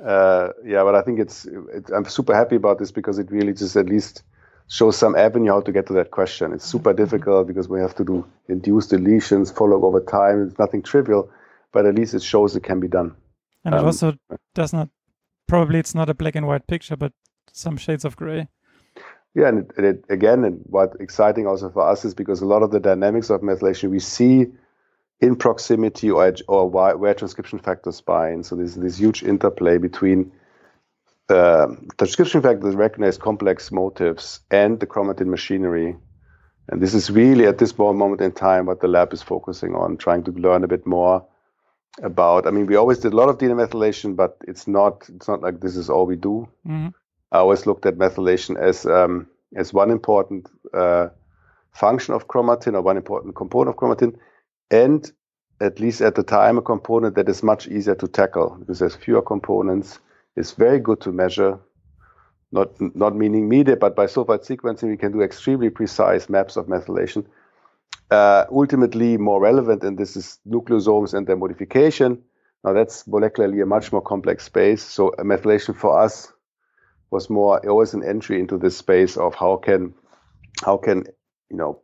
uh, 0.03 0.49
yeah, 0.65 0.83
but 0.83 0.95
I 0.95 1.01
think 1.01 1.19
it's, 1.19 1.47
it's, 1.73 1.89
I'm 1.91 2.05
super 2.05 2.35
happy 2.35 2.57
about 2.57 2.79
this 2.79 2.91
because 2.91 3.19
it 3.19 3.31
really 3.31 3.53
just 3.53 3.77
at 3.77 3.87
least 3.87 4.23
shows 4.67 4.97
some 4.97 5.15
avenue 5.15 5.51
how 5.51 5.61
to 5.61 5.71
get 5.71 5.87
to 5.87 5.93
that 5.93 6.11
question. 6.11 6.53
It's 6.53 6.65
super 6.65 6.91
mm-hmm. 6.91 7.03
difficult 7.03 7.47
because 7.47 7.67
we 7.69 7.79
have 7.79 7.95
to 7.95 8.03
do 8.03 8.25
induced 8.47 8.91
deletions, 8.91 9.55
follow 9.55 9.83
over 9.85 9.99
time. 9.99 10.47
It's 10.47 10.59
nothing 10.59 10.81
trivial, 10.81 11.29
but 11.71 11.85
at 11.85 11.95
least 11.95 12.13
it 12.13 12.23
shows 12.23 12.55
it 12.55 12.63
can 12.63 12.79
be 12.79 12.87
done. 12.87 13.15
And 13.65 13.75
um, 13.75 13.81
it 13.81 13.85
also 13.85 14.13
does 14.53 14.73
not. 14.73 14.89
Probably 15.47 15.79
it's 15.79 15.93
not 15.93 16.09
a 16.09 16.13
black 16.13 16.35
and 16.35 16.47
white 16.47 16.67
picture, 16.67 16.95
but 16.95 17.11
some 17.51 17.77
shades 17.77 18.05
of 18.05 18.15
gray. 18.15 18.47
Yeah, 19.35 19.47
and 19.47 19.71
it, 19.77 19.83
it, 19.83 20.05
again, 20.09 20.43
and 20.43 20.61
what 20.65 20.93
exciting 20.99 21.47
also 21.47 21.69
for 21.69 21.87
us 21.87 22.05
is 22.05 22.13
because 22.13 22.41
a 22.41 22.45
lot 22.45 22.63
of 22.63 22.71
the 22.71 22.79
dynamics 22.79 23.29
of 23.29 23.41
methylation 23.41 23.89
we 23.89 23.99
see 23.99 24.47
in 25.21 25.35
proximity 25.35 26.11
or, 26.11 26.33
or 26.47 26.69
where 26.69 27.13
transcription 27.13 27.57
factors 27.57 28.01
bind. 28.01 28.45
So 28.45 28.55
there's 28.55 28.75
this 28.75 28.97
huge 28.97 29.23
interplay 29.23 29.77
between 29.77 30.31
uh, 31.29 31.67
transcription 31.97 32.41
factors 32.41 32.75
recognize 32.75 33.17
complex 33.17 33.71
motifs 33.71 34.41
and 34.51 34.79
the 34.79 34.87
chromatin 34.87 35.27
machinery. 35.27 35.95
And 36.69 36.81
this 36.81 36.93
is 36.93 37.11
really 37.11 37.45
at 37.45 37.57
this 37.57 37.77
moment 37.77 38.21
in 38.21 38.31
time 38.31 38.65
what 38.65 38.81
the 38.81 38.87
lab 38.87 39.13
is 39.13 39.21
focusing 39.21 39.75
on, 39.75 39.97
trying 39.97 40.23
to 40.25 40.31
learn 40.31 40.63
a 40.63 40.67
bit 40.67 40.85
more 40.85 41.25
about. 42.01 42.47
I 42.47 42.51
mean, 42.51 42.65
we 42.65 42.75
always 42.75 42.99
did 42.99 43.13
a 43.13 43.15
lot 43.15 43.29
of 43.29 43.37
DNA 43.37 43.67
methylation, 43.67 44.15
but 44.15 44.37
it's 44.47 44.67
not 44.67 45.09
it's 45.13 45.27
not 45.27 45.41
like 45.41 45.59
this 45.59 45.75
is 45.75 45.89
all 45.89 46.05
we 46.05 46.15
do. 46.15 46.47
Mm-hmm. 46.65 46.89
I 47.31 47.37
always 47.37 47.65
looked 47.65 47.85
at 47.85 47.95
methylation 47.95 48.57
as 48.57 48.85
um, 48.85 49.27
as 49.55 49.73
one 49.73 49.91
important 49.91 50.49
uh, 50.73 51.09
function 51.71 52.13
of 52.13 52.27
chromatin 52.27 52.73
or 52.73 52.81
one 52.81 52.97
important 52.97 53.35
component 53.35 53.75
of 53.75 53.79
chromatin, 53.79 54.17
and 54.71 55.11
at 55.59 55.79
least 55.79 56.01
at 56.01 56.15
the 56.15 56.23
time, 56.23 56.57
a 56.57 56.61
component 56.61 57.15
that 57.15 57.29
is 57.29 57.43
much 57.43 57.67
easier 57.67 57.95
to 57.95 58.07
tackle 58.07 58.55
because 58.59 58.79
there's 58.79 58.95
fewer 58.95 59.21
components. 59.21 59.99
It's 60.35 60.51
very 60.51 60.79
good 60.79 61.01
to 61.01 61.11
measure, 61.11 61.59
not 62.51 62.69
not 62.95 63.15
meaning 63.15 63.47
media, 63.47 63.75
but 63.75 63.95
bisulfite 63.95 64.45
sequencing, 64.45 64.89
we 64.89 64.97
can 64.97 65.11
do 65.11 65.21
extremely 65.21 65.69
precise 65.69 66.29
maps 66.29 66.57
of 66.57 66.67
methylation. 66.67 67.25
Uh, 68.09 68.45
ultimately, 68.51 69.17
more 69.17 69.39
relevant, 69.39 69.83
and 69.83 69.97
this 69.97 70.15
is 70.15 70.39
nucleosomes 70.47 71.13
and 71.13 71.27
their 71.27 71.37
modification. 71.37 72.21
Now, 72.63 72.73
that's 72.73 73.03
molecularly 73.03 73.61
a 73.61 73.65
much 73.65 73.91
more 73.91 74.01
complex 74.01 74.43
space. 74.45 74.81
So, 74.81 75.11
methylation 75.19 75.75
for 75.75 75.99
us 75.99 76.31
was 77.11 77.29
more 77.29 77.65
always 77.67 77.93
an 77.93 78.03
entry 78.03 78.39
into 78.39 78.57
this 78.57 78.77
space 78.77 79.17
of 79.17 79.35
how 79.35 79.57
can 79.57 79.93
how 80.65 80.77
can 80.77 81.05
you 81.49 81.57
know 81.57 81.79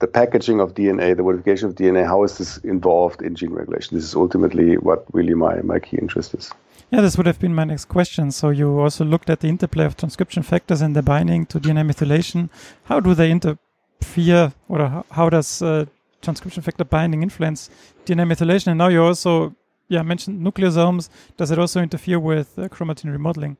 the 0.00 0.06
packaging 0.06 0.60
of 0.60 0.74
DNA, 0.74 1.16
the 1.16 1.22
modification 1.22 1.68
of 1.68 1.74
DNA, 1.74 2.06
how 2.06 2.22
is 2.22 2.38
this 2.38 2.58
involved 2.58 3.20
in 3.20 3.34
gene 3.34 3.50
regulation? 3.50 3.96
This 3.96 4.04
is 4.04 4.14
ultimately 4.14 4.76
what 4.76 5.04
really 5.12 5.34
my, 5.34 5.60
my 5.62 5.80
key 5.80 5.98
interest 5.98 6.34
is. 6.34 6.52
Yeah, 6.90 7.02
this 7.02 7.18
would 7.18 7.26
have 7.26 7.38
been 7.38 7.54
my 7.54 7.64
next 7.64 7.84
question. 7.84 8.30
So 8.30 8.48
you 8.48 8.80
also 8.80 9.04
looked 9.04 9.28
at 9.28 9.40
the 9.40 9.48
interplay 9.48 9.84
of 9.84 9.96
transcription 9.96 10.42
factors 10.42 10.80
and 10.80 10.96
the 10.96 11.02
binding 11.02 11.44
to 11.46 11.60
DNA 11.60 11.86
methylation. 11.86 12.48
How 12.84 12.98
do 12.98 13.14
they 13.14 13.30
interfere, 13.30 14.54
or 14.70 14.78
how, 14.78 15.04
how 15.10 15.28
does 15.28 15.60
uh, 15.60 15.84
transcription 16.22 16.62
factor 16.62 16.84
binding 16.84 17.22
influence 17.22 17.68
DNA 18.06 18.26
methylation? 18.26 18.68
And 18.68 18.78
now 18.78 18.88
you 18.88 19.02
also, 19.02 19.54
yeah, 19.88 20.00
mentioned 20.00 20.40
nucleosomes. 20.40 21.10
Does 21.36 21.50
it 21.50 21.58
also 21.58 21.82
interfere 21.82 22.18
with 22.18 22.58
uh, 22.58 22.68
chromatin 22.68 23.12
remodeling? 23.12 23.58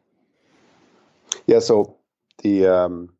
Yeah. 1.47 1.59
So 1.59 1.97
the 2.43 2.67
um, 2.67 3.11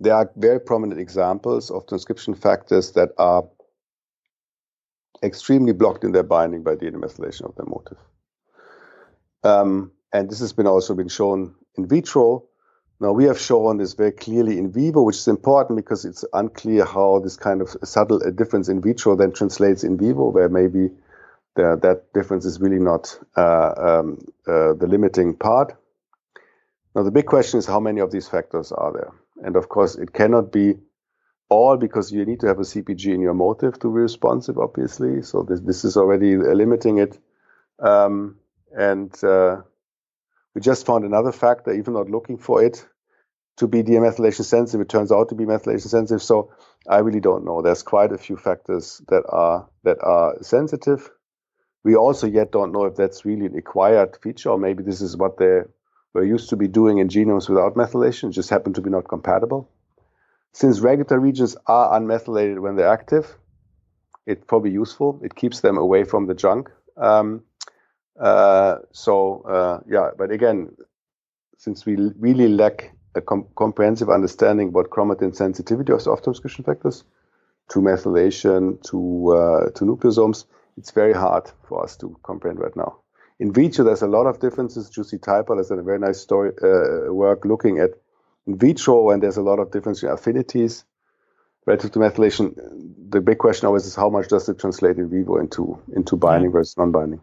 there 0.00 0.14
are 0.14 0.28
very 0.34 0.58
prominent 0.58 1.00
examples 1.00 1.70
of 1.70 1.86
transcription 1.86 2.34
factors 2.34 2.90
that 2.92 3.10
are 3.18 3.44
extremely 5.22 5.72
blocked 5.72 6.02
in 6.02 6.10
their 6.10 6.24
binding 6.24 6.64
by 6.64 6.74
DNA 6.74 6.96
methylation 6.96 7.42
of 7.42 7.54
their 7.54 7.66
motif. 7.66 7.98
Um, 9.44 9.92
and 10.12 10.30
this 10.30 10.40
has 10.40 10.52
been 10.52 10.66
also 10.66 10.94
been 10.94 11.08
shown 11.08 11.54
in 11.76 11.86
vitro. 11.86 12.44
Now 13.00 13.12
we 13.12 13.24
have 13.24 13.40
shown 13.40 13.78
this 13.78 13.94
very 13.94 14.12
clearly 14.12 14.58
in 14.58 14.70
vivo, 14.70 15.02
which 15.02 15.16
is 15.16 15.28
important 15.28 15.76
because 15.76 16.04
it's 16.04 16.24
unclear 16.32 16.84
how 16.84 17.18
this 17.18 17.36
kind 17.36 17.60
of 17.60 17.76
subtle 17.82 18.20
difference 18.30 18.68
in 18.68 18.80
vitro 18.80 19.16
then 19.16 19.32
translates 19.32 19.82
in 19.82 19.98
vivo, 19.98 20.28
where 20.28 20.48
maybe 20.48 20.90
the, 21.56 21.78
that 21.82 22.12
difference 22.12 22.44
is 22.44 22.60
really 22.60 22.78
not 22.78 23.18
uh, 23.36 23.72
um, 23.76 24.18
uh, 24.46 24.74
the 24.74 24.86
limiting 24.86 25.34
part. 25.34 25.76
Now 26.94 27.02
the 27.02 27.10
big 27.10 27.26
question 27.26 27.58
is 27.58 27.66
how 27.66 27.80
many 27.80 28.00
of 28.00 28.10
these 28.10 28.28
factors 28.28 28.70
are 28.70 28.92
there? 28.92 29.12
And 29.44 29.56
of 29.56 29.68
course, 29.68 29.96
it 29.96 30.12
cannot 30.12 30.52
be 30.52 30.74
all 31.48 31.76
because 31.76 32.12
you 32.12 32.24
need 32.24 32.40
to 32.40 32.46
have 32.46 32.58
a 32.58 32.62
CPG 32.62 33.14
in 33.14 33.20
your 33.20 33.34
motif 33.34 33.78
to 33.80 33.88
be 33.88 34.00
responsive, 34.00 34.58
obviously. 34.58 35.22
So 35.22 35.42
this, 35.42 35.60
this 35.60 35.84
is 35.84 35.96
already 35.96 36.36
limiting 36.36 36.98
it. 36.98 37.18
Um, 37.78 38.36
and 38.76 39.12
uh, 39.24 39.62
we 40.54 40.60
just 40.60 40.86
found 40.86 41.04
another 41.04 41.32
factor, 41.32 41.72
even 41.72 41.94
not 41.94 42.10
looking 42.10 42.38
for 42.38 42.62
it, 42.62 42.86
to 43.56 43.68
be 43.68 43.82
demethylation 43.82 44.44
sensitive. 44.44 44.80
It 44.80 44.88
turns 44.88 45.12
out 45.12 45.28
to 45.28 45.34
be 45.34 45.44
methylation 45.44 45.88
sensitive. 45.88 46.22
So 46.22 46.52
I 46.88 46.98
really 46.98 47.20
don't 47.20 47.44
know. 47.44 47.62
There's 47.62 47.82
quite 47.82 48.12
a 48.12 48.18
few 48.18 48.36
factors 48.36 49.02
that 49.08 49.24
are 49.28 49.68
that 49.84 49.98
are 50.02 50.36
sensitive. 50.42 51.10
We 51.84 51.96
also 51.96 52.26
yet 52.26 52.52
don't 52.52 52.72
know 52.72 52.84
if 52.84 52.96
that's 52.96 53.24
really 53.24 53.46
an 53.46 53.56
acquired 53.56 54.16
feature, 54.22 54.50
or 54.50 54.58
maybe 54.58 54.82
this 54.82 55.00
is 55.00 55.16
what 55.16 55.38
they 55.38 55.62
were 56.14 56.24
used 56.24 56.50
to 56.50 56.56
be 56.56 56.68
doing 56.68 56.98
in 56.98 57.08
genomes 57.08 57.48
without 57.48 57.74
methylation, 57.74 58.32
just 58.32 58.50
happen 58.50 58.72
to 58.74 58.80
be 58.80 58.90
not 58.90 59.08
compatible. 59.08 59.68
Since 60.52 60.80
regulatory 60.80 61.20
regions 61.20 61.56
are 61.66 61.98
unmethylated 61.98 62.60
when 62.60 62.76
they're 62.76 62.92
active, 62.92 63.36
it's 64.26 64.44
probably 64.44 64.70
useful. 64.70 65.20
It 65.24 65.34
keeps 65.34 65.60
them 65.60 65.78
away 65.78 66.04
from 66.04 66.26
the 66.26 66.34
junk. 66.34 66.70
Um, 66.96 67.42
so 68.92 69.42
uh, 69.42 69.80
yeah, 69.88 70.10
but 70.16 70.30
again, 70.30 70.74
since 71.58 71.86
we 71.86 71.96
really 72.18 72.48
lack 72.48 72.92
a 73.14 73.20
com 73.20 73.46
comprehensive 73.56 74.10
understanding 74.10 74.68
about 74.68 74.90
chromatin 74.90 75.34
sensitivity 75.34 75.92
of 75.92 76.02
soft 76.02 76.24
transcription 76.24 76.64
factors 76.64 77.04
to 77.70 77.80
methylation 77.80 78.82
to 78.82 79.32
uh, 79.34 79.70
to 79.70 79.84
nucleosomes. 79.84 80.44
It's 80.78 80.90
very 80.90 81.12
hard 81.12 81.50
for 81.68 81.84
us 81.84 81.96
to 81.98 82.16
comprehend 82.22 82.58
right 82.58 82.74
now. 82.76 82.96
In 83.38 83.52
vitro, 83.52 83.84
there's 83.84 84.02
a 84.02 84.06
lot 84.06 84.26
of 84.26 84.40
differences. 84.40 84.90
Jussi 84.90 85.18
Taipale 85.18 85.58
has 85.58 85.68
done 85.68 85.78
a 85.78 85.82
very 85.82 85.98
nice 85.98 86.20
story 86.20 86.52
uh, 86.62 87.12
work 87.12 87.44
looking 87.44 87.78
at 87.78 87.90
in 88.46 88.56
vitro, 88.56 89.10
and 89.10 89.22
there's 89.22 89.36
a 89.36 89.42
lot 89.42 89.58
of 89.58 89.70
difference 89.70 90.02
in 90.02 90.08
affinities 90.08 90.84
relative 91.66 91.92
to 91.92 91.98
methylation. 91.98 92.54
The 93.10 93.20
big 93.20 93.38
question 93.38 93.66
always 93.66 93.86
is 93.86 93.94
how 93.94 94.08
much 94.08 94.28
does 94.28 94.48
it 94.48 94.58
translate 94.58 94.96
in 94.96 95.08
vivo 95.10 95.38
into 95.38 95.78
into 95.94 96.16
binding 96.16 96.52
versus 96.52 96.76
non-binding. 96.76 97.20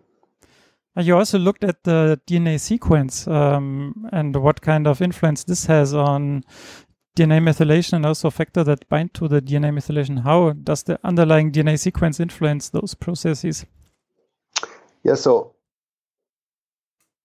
You 0.99 1.17
also 1.17 1.37
looked 1.37 1.63
at 1.63 1.83
the 1.83 2.19
DNA 2.27 2.59
sequence 2.59 3.27
um, 3.27 4.07
and 4.11 4.35
what 4.35 4.61
kind 4.61 4.87
of 4.87 5.01
influence 5.01 5.43
this 5.43 5.65
has 5.65 5.93
on 5.93 6.43
DNA 7.15 7.41
methylation 7.41 7.93
and 7.93 8.05
also 8.05 8.29
factor 8.29 8.63
that 8.63 8.87
bind 8.89 9.13
to 9.15 9.27
the 9.27 9.41
DNA 9.41 9.73
methylation. 9.73 10.23
How 10.23 10.51
does 10.51 10.83
the 10.83 10.99
underlying 11.03 11.51
DNA 11.51 11.79
sequence 11.79 12.19
influence 12.19 12.69
those 12.69 12.93
processes? 12.93 13.65
Yeah, 15.03 15.15
so 15.15 15.55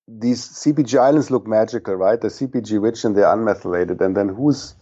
these 0.07 0.47
CPG 0.47 0.99
islands 0.99 1.31
look 1.31 1.47
magical, 1.47 1.95
right? 1.95 2.21
The 2.21 2.29
CPG 2.29 2.83
rich 2.83 3.05
and 3.05 3.17
they're 3.17 3.25
unmethylated. 3.25 4.01
And 4.01 4.17
then 4.17 4.29
who's 4.29 4.75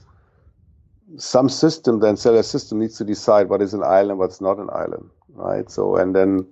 some 1.18 1.48
system, 1.48 2.00
then 2.00 2.16
cellular 2.16 2.42
system 2.42 2.80
needs 2.80 2.96
to 2.98 3.04
decide 3.04 3.48
what 3.48 3.62
is 3.62 3.74
an 3.74 3.82
island, 3.82 4.18
what's 4.18 4.40
not 4.40 4.58
an 4.58 4.68
island, 4.72 5.10
right? 5.34 5.70
So, 5.70 5.96
and 5.96 6.14
then, 6.14 6.46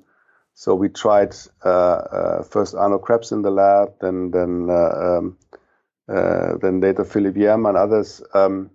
so 0.54 0.74
we 0.74 0.88
tried 0.88 1.34
uh, 1.64 1.68
uh, 1.68 2.42
first 2.42 2.74
Arno 2.74 2.98
Krebs 2.98 3.32
in 3.32 3.42
the 3.42 3.50
lab, 3.50 3.94
then 4.00 4.30
then 4.30 4.68
uh, 4.68 5.18
um, 5.18 5.38
then 6.60 6.80
later 6.80 7.04
Philip 7.04 7.36
Yem 7.36 7.66
and 7.66 7.76
others, 7.76 8.22
um, 8.34 8.70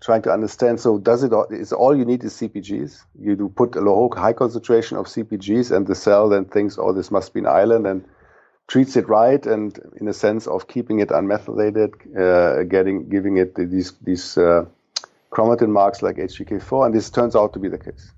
trying 0.00 0.22
to 0.22 0.32
understand. 0.32 0.80
So, 0.80 0.98
does 0.98 1.24
it? 1.24 1.32
Is 1.50 1.72
all 1.72 1.96
you 1.96 2.04
need 2.04 2.24
is 2.24 2.34
CPGs? 2.34 3.02
You 3.20 3.36
do 3.36 3.48
put 3.48 3.76
a 3.76 3.80
low, 3.80 4.08
high 4.14 4.32
concentration 4.32 4.96
of 4.96 5.06
CPGs, 5.06 5.74
and 5.74 5.86
the 5.86 5.94
cell 5.94 6.28
then 6.28 6.44
thinks, 6.44 6.78
"Oh, 6.78 6.92
this 6.92 7.10
must 7.10 7.34
be 7.34 7.40
an 7.40 7.46
island," 7.46 7.86
and 7.86 8.04
treats 8.68 8.96
it 8.96 9.08
right, 9.08 9.44
and 9.46 9.78
in 10.00 10.08
a 10.08 10.12
sense 10.12 10.46
of 10.46 10.68
keeping 10.68 11.00
it 11.00 11.08
unmethylated, 11.10 11.92
uh, 12.16 12.62
getting 12.64 13.08
giving 13.08 13.36
it 13.36 13.54
these 13.54 13.92
these 14.02 14.38
uh, 14.38 14.64
chromatin 15.30 15.68
marks 15.68 16.02
like 16.02 16.16
H3K4, 16.16 16.86
and 16.86 16.94
this 16.94 17.10
turns 17.10 17.36
out 17.36 17.52
to 17.52 17.58
be 17.58 17.68
the 17.68 17.78
case. 17.78 18.12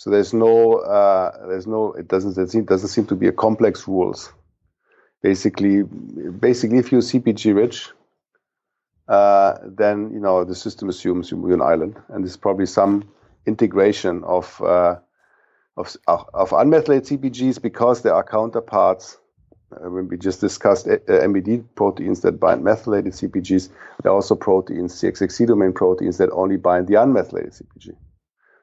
So 0.00 0.08
there's 0.08 0.32
no, 0.32 0.76
uh, 0.76 1.46
there's 1.48 1.66
no, 1.66 1.92
it 1.92 2.08
doesn't, 2.08 2.38
it 2.38 2.66
doesn't 2.66 2.88
seem 2.88 3.06
to 3.06 3.14
be 3.14 3.28
a 3.28 3.32
complex 3.32 3.86
rules 3.86 4.32
basically, 5.22 5.82
basically, 5.82 6.78
if 6.78 6.92
you're 6.92 7.00
CPG 7.00 7.54
rich, 7.54 7.90
uh, 9.08 9.58
then 9.64 10.10
you 10.12 10.20
know 10.20 10.44
the 10.44 10.54
system 10.54 10.88
assumes 10.88 11.30
you're 11.30 11.54
an 11.54 11.62
island, 11.62 11.96
and 12.08 12.24
there's 12.24 12.36
probably 12.36 12.66
some 12.66 13.08
integration 13.46 14.22
of 14.24 14.60
uh, 14.62 14.96
of, 15.76 15.96
of 16.06 16.50
unmethylated 16.50 17.08
CPGs 17.08 17.60
because 17.60 18.02
there 18.02 18.14
are 18.14 18.24
counterparts. 18.24 19.18
Uh, 19.72 19.88
when 19.88 20.08
we 20.08 20.16
just 20.16 20.40
discussed 20.40 20.88
uh, 20.88 20.98
MBD 21.06 21.64
proteins 21.76 22.22
that 22.22 22.40
bind 22.40 22.64
methylated 22.64 23.12
CPGs, 23.12 23.68
there 24.02 24.10
are 24.10 24.16
also 24.16 24.34
proteins, 24.34 25.00
CXXC 25.00 25.46
domain 25.46 25.72
proteins 25.72 26.18
that 26.18 26.28
only 26.32 26.56
bind 26.56 26.88
the 26.88 26.94
unmethylated 26.94 27.62
CPG. 27.62 27.94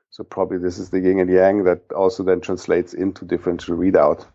So 0.09 0.23
probably 0.23 0.57
this 0.57 0.79
is 0.79 0.89
the 0.89 0.99
yin 0.99 1.19
and 1.19 1.29
yang 1.29 1.63
that 1.65 1.91
also 1.91 2.23
then 2.23 2.41
translates 2.41 2.93
into 2.93 3.25
differential 3.25 3.77
readout 3.77 4.25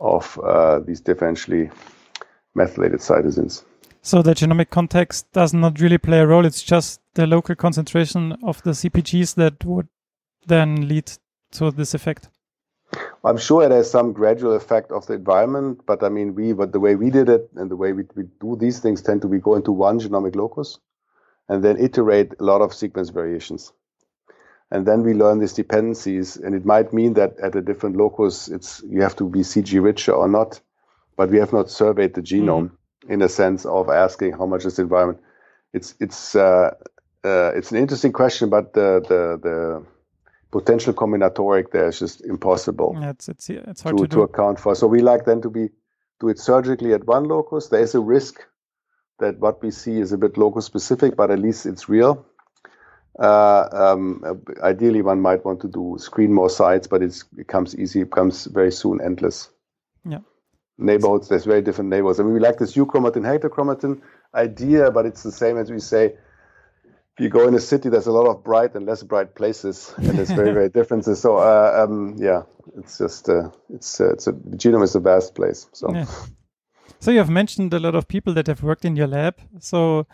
of 0.00 0.38
uh, 0.42 0.80
these 0.80 1.02
differentially 1.02 1.70
methylated 2.54 3.00
cytosines. 3.00 3.64
So 4.02 4.22
the 4.22 4.34
genomic 4.34 4.70
context 4.70 5.30
does 5.32 5.54
not 5.54 5.80
really 5.80 5.98
play 5.98 6.20
a 6.20 6.26
role. 6.26 6.44
It's 6.44 6.62
just 6.62 7.00
the 7.14 7.26
local 7.26 7.54
concentration 7.54 8.36
of 8.42 8.62
the 8.62 8.70
CPGs 8.70 9.34
that 9.36 9.64
would 9.64 9.88
then 10.46 10.88
lead 10.88 11.12
to 11.52 11.70
this 11.70 11.94
effect. 11.94 12.28
I'm 13.24 13.38
sure 13.38 13.68
there's 13.68 13.90
some 13.90 14.12
gradual 14.12 14.54
effect 14.54 14.90
of 14.90 15.06
the 15.06 15.14
environment, 15.14 15.82
but 15.86 16.02
I 16.02 16.08
mean, 16.08 16.34
we, 16.34 16.52
but 16.52 16.72
the 16.72 16.80
way 16.80 16.96
we 16.96 17.10
did 17.10 17.28
it 17.28 17.48
and 17.54 17.70
the 17.70 17.76
way 17.76 17.92
we, 17.92 18.04
we 18.16 18.24
do 18.40 18.56
these 18.56 18.80
things 18.80 19.02
tend 19.02 19.22
to 19.22 19.28
be 19.28 19.38
go 19.38 19.54
into 19.54 19.72
one 19.72 20.00
genomic 20.00 20.34
locus 20.34 20.78
and 21.48 21.62
then 21.62 21.78
iterate 21.78 22.32
a 22.40 22.44
lot 22.44 22.60
of 22.60 22.74
sequence 22.74 23.10
variations 23.10 23.72
and 24.72 24.86
then 24.86 25.02
we 25.02 25.12
learn 25.12 25.38
these 25.38 25.52
dependencies. 25.52 26.36
And 26.38 26.54
it 26.54 26.64
might 26.64 26.94
mean 26.94 27.12
that 27.12 27.38
at 27.40 27.54
a 27.54 27.60
different 27.60 27.96
locus 27.96 28.48
it's 28.48 28.82
you 28.88 29.02
have 29.02 29.14
to 29.16 29.28
be 29.28 29.40
cg 29.40 29.82
richer 29.84 30.12
or 30.12 30.28
not. 30.28 30.60
But 31.16 31.28
we 31.28 31.38
have 31.38 31.52
not 31.52 31.70
surveyed 31.70 32.14
the 32.14 32.22
genome 32.22 32.70
mm-hmm. 32.70 33.12
in 33.12 33.20
a 33.20 33.28
sense 33.28 33.66
of 33.66 33.90
asking 33.90 34.32
how 34.32 34.46
much 34.46 34.64
is 34.64 34.76
the 34.76 34.82
environment. 34.82 35.20
It's 35.74 35.94
it's 36.00 36.34
uh, 36.34 36.70
uh, 37.22 37.52
it's 37.54 37.70
an 37.70 37.78
interesting 37.78 38.12
question 38.12 38.48
but 38.48 38.72
the 38.72 38.88
the, 39.10 39.22
the 39.46 39.84
potential 40.50 40.94
combinatoric 40.94 41.70
there 41.70 41.88
is 41.88 41.98
just 41.98 42.22
impossible 42.22 42.96
yeah, 42.98 43.10
it's, 43.10 43.28
it's, 43.28 43.50
it's 43.50 43.82
hard 43.82 43.98
to, 43.98 44.04
to, 44.04 44.16
to 44.16 44.22
account 44.22 44.58
for. 44.58 44.74
So 44.74 44.86
we 44.86 45.00
like 45.00 45.26
then 45.26 45.42
to 45.42 45.50
be 45.50 45.68
do 46.18 46.30
it 46.30 46.38
surgically 46.38 46.94
at 46.94 47.06
one 47.06 47.24
locus. 47.24 47.68
There 47.68 47.82
is 47.82 47.94
a 47.94 48.00
risk 48.00 48.40
that 49.18 49.38
what 49.38 49.62
we 49.62 49.70
see 49.70 50.00
is 50.00 50.12
a 50.12 50.18
bit 50.18 50.38
locus 50.38 50.64
specific 50.64 51.14
but 51.14 51.30
at 51.30 51.38
least 51.38 51.66
it's 51.66 51.90
real 51.90 52.26
uh, 53.18 53.68
um, 53.72 54.42
ideally, 54.62 55.02
one 55.02 55.20
might 55.20 55.44
want 55.44 55.60
to 55.60 55.68
do 55.68 55.96
screen 55.98 56.32
more 56.32 56.48
sites, 56.48 56.86
but 56.86 57.02
it 57.02 57.22
becomes 57.34 57.76
easy, 57.76 58.00
it 58.00 58.10
becomes 58.10 58.46
very 58.46 58.72
soon 58.72 59.00
endless. 59.02 59.50
Yeah. 60.04 60.20
Neighborhoods, 60.78 61.28
there's 61.28 61.44
very 61.44 61.62
different 61.62 61.90
neighborhoods. 61.90 62.20
I 62.20 62.22
mean, 62.22 62.34
we 62.34 62.40
like 62.40 62.58
this 62.58 62.74
euchromatin, 62.74 63.22
heterochromatin 63.22 64.00
idea, 64.34 64.90
but 64.90 65.06
it's 65.06 65.22
the 65.22 65.32
same 65.32 65.58
as 65.58 65.70
we 65.70 65.78
say. 65.78 66.14
If 67.14 67.22
you 67.22 67.28
go 67.28 67.46
in 67.46 67.54
a 67.54 67.60
city, 67.60 67.90
there's 67.90 68.06
a 68.06 68.12
lot 68.12 68.26
of 68.26 68.42
bright 68.42 68.74
and 68.74 68.86
less 68.86 69.02
bright 69.02 69.34
places, 69.34 69.92
and 69.98 70.18
there's 70.18 70.30
very, 70.30 70.52
very 70.52 70.68
differences. 70.78 71.20
So, 71.20 71.36
uh, 71.36 71.84
um, 71.84 72.16
yeah, 72.16 72.44
it's 72.78 72.96
just 72.96 73.28
uh, 73.28 73.50
it's 73.68 74.00
uh, 74.00 74.12
it's 74.12 74.26
a 74.26 74.32
the 74.32 74.56
genome 74.56 74.82
is 74.82 74.94
a 74.94 75.00
vast 75.00 75.34
place. 75.34 75.68
So, 75.72 75.92
yeah. 75.92 76.06
so 77.00 77.10
you 77.10 77.18
have 77.18 77.28
mentioned 77.28 77.74
a 77.74 77.78
lot 77.78 77.94
of 77.94 78.08
people 78.08 78.32
that 78.32 78.46
have 78.46 78.62
worked 78.62 78.86
in 78.86 78.96
your 78.96 79.08
lab. 79.08 79.34
So, 79.60 80.06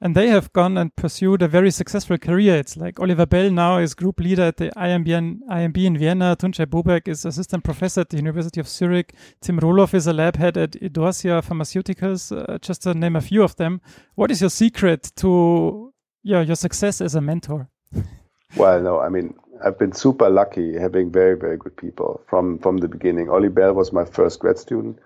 and 0.00 0.14
they 0.14 0.28
have 0.28 0.52
gone 0.52 0.76
and 0.76 0.94
pursued 0.94 1.40
a 1.42 1.48
very 1.48 1.70
successful 1.70 2.18
career. 2.18 2.56
It's 2.56 2.76
like 2.76 3.00
Oliver 3.00 3.26
Bell 3.26 3.50
now 3.50 3.78
is 3.78 3.94
group 3.94 4.20
leader 4.20 4.42
at 4.42 4.58
the 4.58 4.70
IMB 4.76 5.40
IMB 5.50 5.84
in 5.84 5.96
Vienna. 5.96 6.36
Tunçay 6.36 6.66
Baubec 6.66 7.08
is 7.08 7.24
assistant 7.24 7.64
professor 7.64 8.02
at 8.02 8.10
the 8.10 8.18
University 8.18 8.60
of 8.60 8.68
Zurich. 8.68 9.14
Tim 9.40 9.58
Roloff 9.58 9.94
is 9.94 10.06
a 10.06 10.12
lab 10.12 10.36
head 10.36 10.56
at 10.58 10.72
Idorsia 10.72 11.42
Pharmaceuticals, 11.42 12.30
uh, 12.30 12.58
just 12.58 12.82
to 12.82 12.92
name 12.92 13.16
a 13.16 13.20
few 13.20 13.42
of 13.42 13.56
them. 13.56 13.80
What 14.16 14.30
is 14.30 14.40
your 14.40 14.50
secret 14.50 15.12
to 15.16 15.94
yeah, 16.22 16.42
your 16.42 16.56
success 16.56 17.00
as 17.00 17.14
a 17.14 17.20
mentor? 17.20 17.68
well, 18.56 18.82
no, 18.82 19.00
I 19.00 19.08
mean, 19.08 19.34
I've 19.64 19.78
been 19.78 19.92
super 19.92 20.28
lucky 20.28 20.78
having 20.78 21.10
very, 21.10 21.38
very 21.38 21.56
good 21.56 21.76
people 21.76 22.20
from, 22.28 22.58
from 22.58 22.78
the 22.78 22.88
beginning. 22.88 23.30
Oli 23.30 23.48
Bell 23.48 23.72
was 23.72 23.92
my 23.92 24.04
first 24.04 24.40
grad 24.40 24.58
student. 24.58 24.98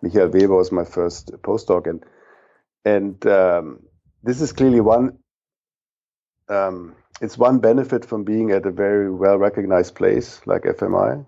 Michael 0.00 0.28
Weber 0.28 0.54
was 0.54 0.72
my 0.72 0.84
first 0.84 1.32
postdoc. 1.42 1.86
And, 1.88 2.04
and, 2.84 3.26
um, 3.26 3.80
this 4.28 4.42
is 4.42 4.52
clearly 4.52 4.80
one. 4.80 5.18
Um, 6.50 6.94
it's 7.22 7.38
one 7.38 7.60
benefit 7.60 8.04
from 8.04 8.24
being 8.24 8.50
at 8.50 8.66
a 8.66 8.70
very 8.70 9.10
well 9.10 9.38
recognized 9.38 9.94
place 9.94 10.40
like 10.44 10.62
FMI, 10.64 11.24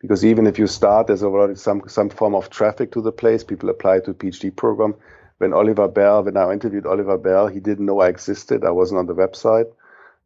because 0.00 0.22
even 0.22 0.46
if 0.46 0.58
you 0.58 0.66
start, 0.66 1.06
there's 1.06 1.22
already 1.22 1.54
some 1.54 1.88
some 1.88 2.10
form 2.10 2.34
of 2.34 2.50
traffic 2.50 2.92
to 2.92 3.00
the 3.00 3.10
place. 3.10 3.42
People 3.42 3.70
apply 3.70 4.00
to 4.00 4.10
a 4.10 4.14
PhD 4.14 4.54
program. 4.54 4.94
When 5.38 5.54
Oliver 5.54 5.88
Bell, 5.88 6.24
when 6.24 6.36
I 6.36 6.52
interviewed 6.52 6.86
Oliver 6.86 7.16
Bell, 7.16 7.46
he 7.46 7.60
didn't 7.60 7.86
know 7.86 8.00
I 8.00 8.08
existed. 8.08 8.64
I 8.64 8.70
wasn't 8.70 8.98
on 8.98 9.06
the 9.06 9.14
website. 9.14 9.72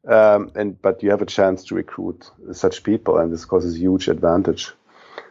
Um, 0.08 0.50
and 0.56 0.80
but 0.82 1.04
you 1.04 1.10
have 1.10 1.22
a 1.22 1.26
chance 1.26 1.64
to 1.66 1.76
recruit 1.76 2.28
such 2.52 2.82
people, 2.82 3.18
and 3.18 3.32
this 3.32 3.44
causes 3.44 3.78
huge 3.78 4.08
advantage. 4.08 4.72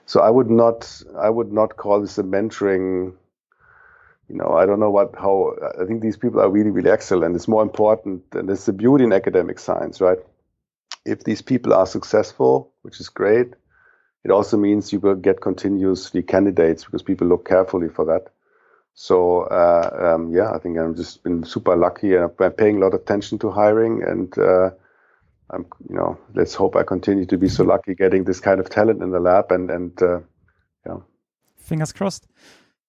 So 0.05 0.21
I 0.21 0.29
would 0.29 0.49
not 0.49 1.03
I 1.17 1.29
would 1.29 1.51
not 1.51 1.75
call 1.75 1.99
this 1.99 2.17
a 2.17 2.23
mentoring 2.23 3.15
you 4.29 4.35
know, 4.35 4.53
I 4.53 4.65
don't 4.65 4.79
know 4.79 4.91
what, 4.91 5.15
how, 5.17 5.55
I 5.81 5.85
think 5.85 6.01
these 6.01 6.17
people 6.17 6.39
are 6.39 6.49
really, 6.49 6.69
really 6.69 6.91
excellent. 6.91 7.35
It's 7.35 7.47
more 7.47 7.63
important, 7.63 8.23
and 8.33 8.49
it's 8.49 8.65
the 8.65 8.73
beauty 8.73 9.03
in 9.03 9.11
academic 9.11 9.57
science, 9.57 9.99
right? 9.99 10.19
If 11.05 11.23
these 11.23 11.41
people 11.41 11.73
are 11.73 11.87
successful, 11.87 12.71
which 12.83 12.99
is 12.99 13.09
great, 13.09 13.53
it 14.23 14.31
also 14.31 14.57
means 14.57 14.93
you 14.93 14.99
will 14.99 15.15
get 15.15 15.41
continuously 15.41 16.21
candidates 16.21 16.83
because 16.83 17.01
people 17.01 17.27
look 17.27 17.47
carefully 17.47 17.89
for 17.89 18.05
that. 18.05 18.31
So, 18.93 19.43
uh, 19.43 20.13
um, 20.13 20.31
yeah, 20.31 20.51
I 20.51 20.59
think 20.59 20.77
I've 20.77 20.95
just 20.95 21.23
been 21.23 21.43
super 21.43 21.75
lucky 21.75 22.15
and 22.15 22.29
I'm 22.39 22.51
paying 22.51 22.77
a 22.77 22.79
lot 22.79 22.93
of 22.93 23.01
attention 23.01 23.39
to 23.39 23.49
hiring 23.49 24.03
and, 24.03 24.37
uh, 24.37 24.71
I'm, 25.49 25.65
you 25.89 25.95
know, 25.95 26.19
let's 26.35 26.53
hope 26.53 26.75
I 26.75 26.83
continue 26.83 27.25
to 27.27 27.37
be 27.37 27.49
so 27.49 27.63
lucky 27.63 27.95
getting 27.95 28.25
this 28.25 28.39
kind 28.39 28.59
of 28.59 28.69
talent 28.69 29.01
in 29.01 29.09
the 29.09 29.19
lab 29.19 29.51
and, 29.51 29.71
and, 29.71 30.03
uh, 30.03 30.19
yeah. 30.85 30.97
Fingers 31.57 31.93
crossed. 31.93 32.27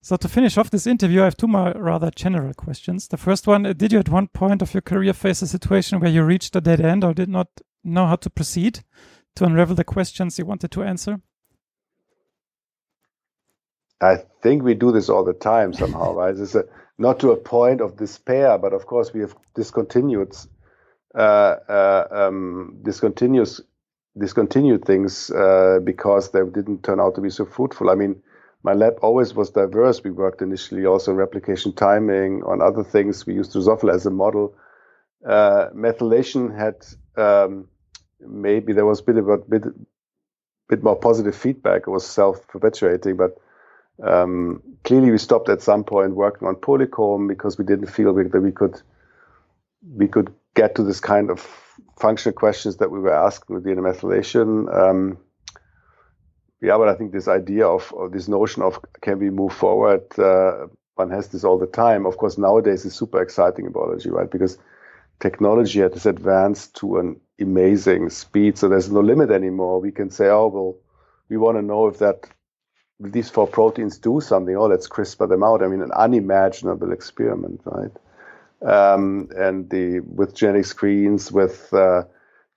So 0.03 0.17
to 0.17 0.29
finish 0.29 0.57
off 0.57 0.71
this 0.71 0.87
interview, 0.87 1.21
I 1.21 1.25
have 1.25 1.37
two 1.37 1.47
more 1.47 1.73
rather 1.77 2.11
general 2.11 2.55
questions. 2.55 3.09
The 3.09 3.19
first 3.19 3.47
one, 3.47 3.67
uh, 3.67 3.75
did 3.75 3.93
you 3.93 3.99
at 3.99 4.09
one 4.09 4.29
point 4.29 4.63
of 4.63 4.73
your 4.73 4.81
career 4.81 5.13
face 5.13 5.43
a 5.43 5.47
situation 5.47 6.01
where 6.01 6.11
you 6.11 6.23
reached 6.23 6.57
a 6.57 6.61
dead 6.61 6.81
end 6.81 7.05
or 7.05 7.13
did 7.13 7.29
not 7.29 7.49
know 7.85 8.07
how 8.07 8.17
to 8.17 8.31
proceed 8.31 8.81
to 9.37 9.45
unravel 9.45 9.77
the 9.77 9.85
questions 9.85 10.39
you 10.39 10.47
wanted 10.47 10.71
to 10.71 10.83
answer? 10.83 11.21
I 14.01 14.17
think 14.43 14.63
we 14.63 14.73
do 14.73 14.91
this 14.91 15.11
all 15.11 15.23
the 15.23 15.35
time 15.35 15.75
somehow, 15.75 16.15
right? 16.15 16.35
It's 16.35 16.55
a, 16.55 16.65
not 16.97 17.21
to 17.21 17.33
a 17.33 17.37
point 17.37 17.83
of 17.83 17.99
despair, 17.99 18.57
but 18.57 18.73
of 18.73 18.87
course 18.87 19.13
we 19.13 19.21
have 19.21 19.37
discontinued 19.55 20.35
uh, 21.15 21.57
uh, 21.69 22.07
um, 22.11 22.79
discontinuous 22.83 23.61
discontinued 24.19 24.85
things 24.85 25.31
uh, 25.31 25.79
because 25.85 26.31
they 26.31 26.41
didn't 26.41 26.83
turn 26.83 27.01
out 27.01 27.15
to 27.15 27.21
be 27.21 27.31
so 27.31 27.45
fruitful. 27.45 27.91
I 27.91 27.95
mean, 27.95 28.23
my 28.63 28.75
lab 28.75 28.99
always 29.03 29.35
was 29.35 29.51
diverse. 29.51 30.05
We 30.05 30.11
worked 30.11 30.43
initially 30.43 30.85
also 30.85 31.13
on 31.13 31.17
replication 31.17 31.73
timing, 31.73 32.43
on 32.45 32.61
other 32.61 32.85
things. 32.85 33.27
We 33.27 33.35
used 33.35 33.53
Drosophila 33.53 33.95
as 33.95 34.07
a 34.07 34.11
model. 34.11 34.55
Uh, 35.27 35.69
methylation 35.75 36.57
had 36.57 36.77
um, 37.17 37.69
maybe 38.21 38.73
there 38.73 38.87
was 38.87 39.01
a 39.01 39.05
bit 39.05 39.17
of 39.17 39.29
a 39.29 39.39
bit, 39.39 39.65
bit 40.69 40.83
more 40.83 40.97
positive 40.97 41.35
feedback. 41.35 41.83
It 41.87 41.91
was 41.91 42.07
self-perpetuating, 42.07 43.17
but 43.17 43.39
um, 44.03 44.63
clearly 44.85 45.11
we 45.11 45.19
stopped 45.19 45.49
at 45.49 45.63
some 45.63 45.85
point 45.85 46.15
working 46.15 46.49
on 46.49 46.57
polycomb 46.57 47.29
because 47.29 47.59
we 47.59 47.65
didn't 47.65 47.89
feel 47.89 48.15
that 48.15 48.41
we 48.41 48.53
could 48.53 48.81
we 49.95 50.09
could 50.09 50.33
get 50.55 50.75
to 50.75 50.83
this 50.83 51.01
kind 51.01 51.31
of 51.31 51.41
functional 51.99 52.35
questions 52.35 52.77
that 52.77 52.91
we 52.91 52.99
were 52.99 53.15
asking 53.15 53.55
with 53.55 53.65
DNA 53.65 53.81
methylation. 53.81 54.75
Um, 54.75 55.19
yeah, 56.61 56.77
but 56.79 56.89
I 56.89 56.95
think 56.95 57.13
this 57.13 57.29
idea 57.29 57.67
of, 57.67 57.93
this 58.13 58.29
notion 58.29 58.63
of 58.63 58.81
can 59.03 59.19
we 59.19 59.31
move 59.31 59.53
forward, 59.53 60.03
uh, 60.19 60.67
one 60.97 61.11
has 61.11 61.29
this 61.29 61.45
all 61.45 61.59
the 61.59 61.67
time. 61.67 62.07
Of 62.07 62.19
course, 62.19 62.39
nowadays 62.39 62.85
is 62.85 62.95
super 62.95 63.23
exciting 63.23 63.67
in 63.67 63.73
biology, 63.73 64.11
right? 64.11 64.31
Because 64.31 64.59
technology 65.21 65.81
has 65.81 66.07
advanced 66.07 66.77
to 66.77 66.99
an 66.99 67.21
amazing 67.41 68.11
speed, 68.11 68.59
so 68.59 68.69
there's 68.69 68.91
no 68.91 69.01
limit 69.01 69.31
anymore. 69.31 69.81
We 69.81 69.93
can 69.93 70.11
say, 70.11 70.29
oh, 70.29 70.49
well, 70.49 70.77
we 71.31 71.37
want 71.39 71.59
to 71.59 71.63
know 71.63 71.89
if 71.89 71.99
that 71.99 72.27
these 73.01 73.31
four 73.31 73.47
proteins 73.47 73.99
do 73.99 74.21
something. 74.21 74.57
Oh, 74.57 74.67
let's 74.67 74.89
CRISPR 74.89 75.29
them 75.29 75.43
out. 75.45 75.63
I 75.63 75.69
mean, 75.69 75.83
an 75.83 75.93
unimaginable 75.93 76.93
experiment, 76.93 77.63
right? 77.65 77.93
um, 78.63 79.31
and 79.37 79.71
the 79.71 80.01
with 80.01 80.35
genetic 80.35 80.67
screens, 80.67 81.33
with 81.33 81.73
uh, 81.73 82.05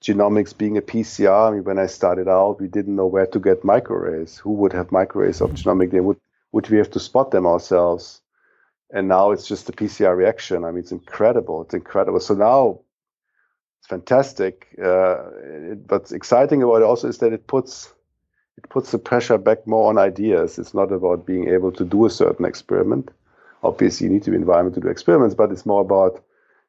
genomics 0.04 0.56
being 0.56 0.78
a 0.78 0.82
PCR. 0.82 1.50
I 1.50 1.52
mean, 1.52 1.64
when 1.64 1.80
I 1.80 1.88
started 1.88 2.28
out, 2.28 2.60
we 2.60 2.68
didn't 2.68 2.96
know 2.96 3.08
where 3.08 3.26
to 3.28 3.40
get 3.40 3.64
microarrays. 3.64 4.38
Who 4.40 4.52
would 4.54 4.74
have 4.74 4.88
microarrays 4.90 5.42
of 5.42 5.52
genomic? 5.52 5.92
They 5.92 6.02
would 6.02 6.20
would 6.52 6.70
we 6.70 6.78
have 6.78 6.92
to 6.92 7.00
spot 7.00 7.32
them 7.32 7.48
ourselves? 7.48 8.22
And 8.92 9.08
now 9.08 9.32
it's 9.32 9.48
just 9.48 9.70
a 9.70 9.72
PCR 9.72 10.16
reaction. 10.16 10.64
I 10.64 10.70
mean, 10.70 10.80
it's 10.80 10.92
incredible. 10.92 11.64
It's 11.64 11.74
incredible. 11.74 12.20
So 12.20 12.36
now 12.36 12.82
it's 13.80 13.88
fantastic. 13.88 14.68
Uh, 14.78 15.30
it, 15.42 16.12
exciting 16.12 16.62
about 16.62 16.84
it 16.84 16.84
also 16.84 17.08
is 17.08 17.18
that 17.20 17.34
it 17.34 17.48
puts 17.48 17.92
it 18.58 18.70
puts 18.70 18.92
the 18.92 19.00
pressure 19.00 19.40
back 19.40 19.66
more 19.66 19.90
on 19.90 19.98
ideas. 19.98 20.60
It's 20.60 20.76
not 20.76 20.92
about 20.92 21.26
being 21.26 21.48
able 21.48 21.72
to 21.72 21.84
do 21.84 22.06
a 22.06 22.10
certain 22.10 22.46
experiment 22.46 23.10
obviously 23.64 24.08
you 24.08 24.14
need 24.14 24.24
to 24.24 24.32
be 24.32 24.38
environment 24.38 24.76
to 24.76 24.82
do 24.82 24.88
experiments, 24.88 25.36
but 25.36 25.52
it's 25.52 25.66
more 25.66 25.82
about 25.82 26.24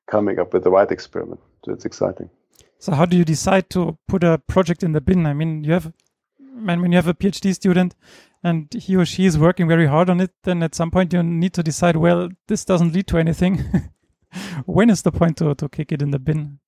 coming 0.06 0.38
up 0.38 0.52
with 0.52 0.64
the 0.64 0.70
right 0.70 0.90
experiment. 0.90 1.40
So 1.64 1.72
it's 1.72 1.84
exciting. 1.84 2.30
So 2.78 2.92
how 2.92 3.04
do 3.06 3.16
you 3.16 3.24
decide 3.24 3.70
to 3.70 3.98
put 4.08 4.24
a 4.24 4.38
project 4.38 4.82
in 4.82 4.92
the 4.92 5.00
bin? 5.00 5.26
I 5.26 5.32
mean, 5.32 5.64
you 5.64 5.72
have, 5.72 5.92
man, 6.38 6.82
when 6.82 6.92
you 6.92 6.96
have 6.96 7.08
a 7.08 7.14
PhD 7.14 7.54
student 7.54 7.94
and 8.42 8.72
he 8.74 8.96
or 8.96 9.04
she 9.04 9.24
is 9.24 9.38
working 9.38 9.66
very 9.68 9.86
hard 9.86 10.10
on 10.10 10.20
it, 10.20 10.32
then 10.42 10.62
at 10.62 10.74
some 10.74 10.90
point 10.90 11.12
you 11.12 11.22
need 11.22 11.54
to 11.54 11.62
decide, 11.62 11.96
well, 11.96 12.28
this 12.48 12.64
doesn't 12.64 12.92
lead 12.92 13.06
to 13.08 13.18
anything. 13.18 13.64
when 14.66 14.90
is 14.90 15.02
the 15.02 15.12
point 15.12 15.36
to, 15.38 15.54
to 15.54 15.68
kick 15.68 15.92
it 15.92 16.02
in 16.02 16.10
the 16.10 16.18
bin? 16.18 16.58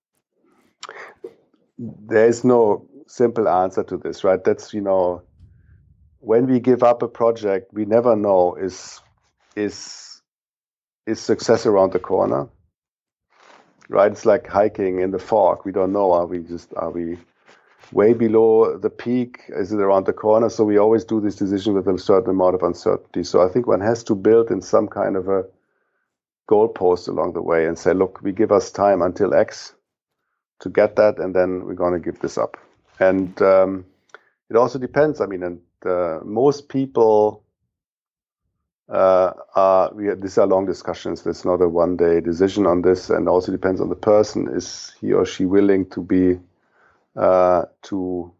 There 1.78 2.26
is 2.26 2.44
no 2.44 2.86
simple 3.06 3.48
answer 3.48 3.82
to 3.84 3.98
this, 3.98 4.24
right? 4.24 4.42
That's, 4.42 4.72
you 4.72 4.80
know, 4.80 5.22
when 6.20 6.46
we 6.46 6.60
give 6.60 6.82
up 6.82 7.02
a 7.02 7.08
project, 7.08 7.72
we 7.72 7.84
never 7.84 8.16
know 8.16 8.54
is 8.54 9.00
is 9.54 10.22
is 11.06 11.20
success 11.20 11.66
around 11.66 11.92
the 11.92 12.00
corner? 12.00 12.48
Right? 13.88 14.10
It's 14.10 14.26
like 14.26 14.46
hiking 14.46 15.00
in 15.00 15.10
the 15.12 15.18
fog. 15.18 15.64
We 15.64 15.72
don't 15.72 15.92
know. 15.92 16.12
Are 16.12 16.26
we 16.26 16.38
just 16.40 16.74
are 16.74 16.90
we 16.90 17.18
way 17.92 18.14
below 18.14 18.76
the 18.76 18.90
peak? 18.90 19.42
Is 19.48 19.72
it 19.72 19.78
around 19.78 20.06
the 20.06 20.12
corner? 20.12 20.48
So 20.48 20.64
we 20.64 20.78
always 20.78 21.04
do 21.04 21.20
this 21.20 21.36
decision 21.36 21.74
with 21.74 21.86
a 21.86 21.98
certain 21.98 22.30
amount 22.30 22.56
of 22.56 22.62
uncertainty. 22.62 23.22
So 23.22 23.42
I 23.42 23.48
think 23.48 23.66
one 23.66 23.80
has 23.80 24.02
to 24.04 24.14
build 24.14 24.50
in 24.50 24.60
some 24.60 24.88
kind 24.88 25.16
of 25.16 25.28
a 25.28 25.44
goalpost 26.48 27.08
along 27.08 27.32
the 27.34 27.42
way 27.42 27.66
and 27.66 27.78
say, 27.78 27.92
look, 27.92 28.20
we 28.22 28.32
give 28.32 28.52
us 28.52 28.70
time 28.70 29.02
until 29.02 29.34
X 29.34 29.74
to 30.60 30.68
get 30.70 30.96
that, 30.96 31.18
and 31.18 31.34
then 31.34 31.64
we're 31.64 31.74
going 31.74 31.92
to 31.92 32.00
give 32.00 32.20
this 32.20 32.38
up. 32.38 32.56
And 32.98 33.40
um, 33.42 33.84
it 34.48 34.56
also 34.56 34.78
depends. 34.78 35.20
I 35.20 35.26
mean, 35.26 35.42
and 35.42 35.60
uh, 35.84 36.20
most 36.24 36.68
people 36.68 37.42
uh, 38.88 39.32
uh, 39.54 39.90
we 39.92 40.14
these 40.14 40.38
are 40.38 40.46
long 40.46 40.66
discussions. 40.66 41.22
There's 41.22 41.44
not 41.44 41.60
a 41.60 41.68
one 41.68 41.96
day 41.96 42.20
decision 42.20 42.66
on 42.66 42.82
this, 42.82 43.10
and 43.10 43.28
also 43.28 43.52
depends 43.52 43.80
on 43.80 43.88
the 43.88 43.96
person. 43.96 44.48
Is 44.48 44.94
he 45.00 45.12
or 45.12 45.26
she 45.26 45.44
willing 45.44 45.88
to 45.90 46.02
be 46.02 46.38
uh, 47.16 47.64
to 47.82 48.32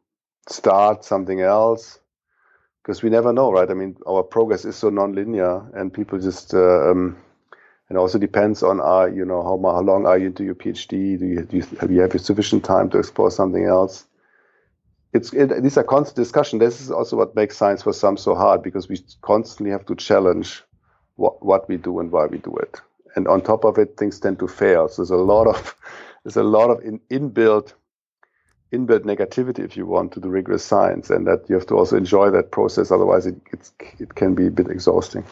start 0.49 1.05
something 1.05 1.41
else? 1.41 1.99
Because 2.83 3.03
we 3.03 3.11
never 3.11 3.33
know, 3.33 3.51
right? 3.51 3.69
I 3.69 3.75
mean, 3.75 3.97
our 4.07 4.23
progress 4.23 4.65
is 4.65 4.77
so 4.77 4.91
non-linear, 4.91 5.69
and 5.75 5.93
people 5.93 6.21
just 6.21 6.55
uh, 6.55 6.91
um, 6.91 7.17
and 7.89 7.99
also 7.99 8.19
depends 8.19 8.63
on 8.63 8.81
uh, 8.81 9.07
you 9.07 9.25
know 9.25 9.43
how, 9.43 9.59
how 9.73 9.81
long 9.81 10.07
are 10.07 10.19
you 10.19 10.29
into 10.29 10.45
your 10.45 10.55
PhD? 10.55 11.19
Do 11.19 11.27
you, 11.27 11.43
do 11.43 11.57
you 11.57 11.63
have 11.81 11.91
you 11.91 12.01
have 12.01 12.21
sufficient 12.21 12.65
time 12.65 12.91
to 12.91 12.99
explore 12.99 13.31
something 13.31 13.65
else? 13.65 14.07
It's 15.13 15.33
it, 15.33 15.63
these 15.63 15.77
are 15.79 15.85
constant 15.85 16.17
discussion. 16.17 16.59
This 16.59 16.81
is 16.81 16.91
also 16.91 17.17
what 17.17 17.35
makes 17.35 17.57
science 17.57 17.83
for 17.83 17.93
some 17.93 18.17
so 18.17 18.35
hard 18.35 18.63
because 18.63 18.89
we 18.89 18.99
constantly 19.23 19.71
have 19.71 19.87
to 19.87 19.95
challenge 19.95 20.63
what 21.17 21.45
what 21.45 21.69
we 21.69 21.77
do 21.77 22.01
and 22.01 22.11
why 22.11 22.27
we 22.27 22.39
do 22.39 22.55
it. 22.57 22.81
And 23.15 23.27
on 23.29 23.41
top 23.41 23.65
of 23.65 23.79
it, 23.79 23.97
things 23.97 24.21
tend 24.21 24.39
to 24.41 24.49
fail. 24.49 24.89
So 24.89 25.03
there's 25.03 25.11
a 25.11 25.17
lot 25.17 25.47
of 25.47 25.75
there's 26.25 26.37
a 26.37 26.43
lot 26.43 26.71
of 26.71 26.85
in, 26.85 27.01
inbuilt 27.11 27.73
inbuilt 28.73 29.05
negativity, 29.05 29.61
if 29.61 29.77
you 29.77 29.87
want, 29.87 30.13
to 30.13 30.21
the 30.21 30.29
rigorous 30.29 30.65
science, 30.65 31.09
and 31.09 31.27
that 31.27 31.49
you 31.49 31.55
have 31.55 31.67
to 31.67 31.75
also 31.75 31.97
enjoy 31.97 32.31
that 32.31 32.51
process. 32.51 32.91
Otherwise, 32.91 33.27
it 33.27 33.37
it 33.99 34.15
can 34.15 34.35
be 34.35 34.47
a 34.47 34.51
bit 34.51 34.69
exhausting. 34.69 35.25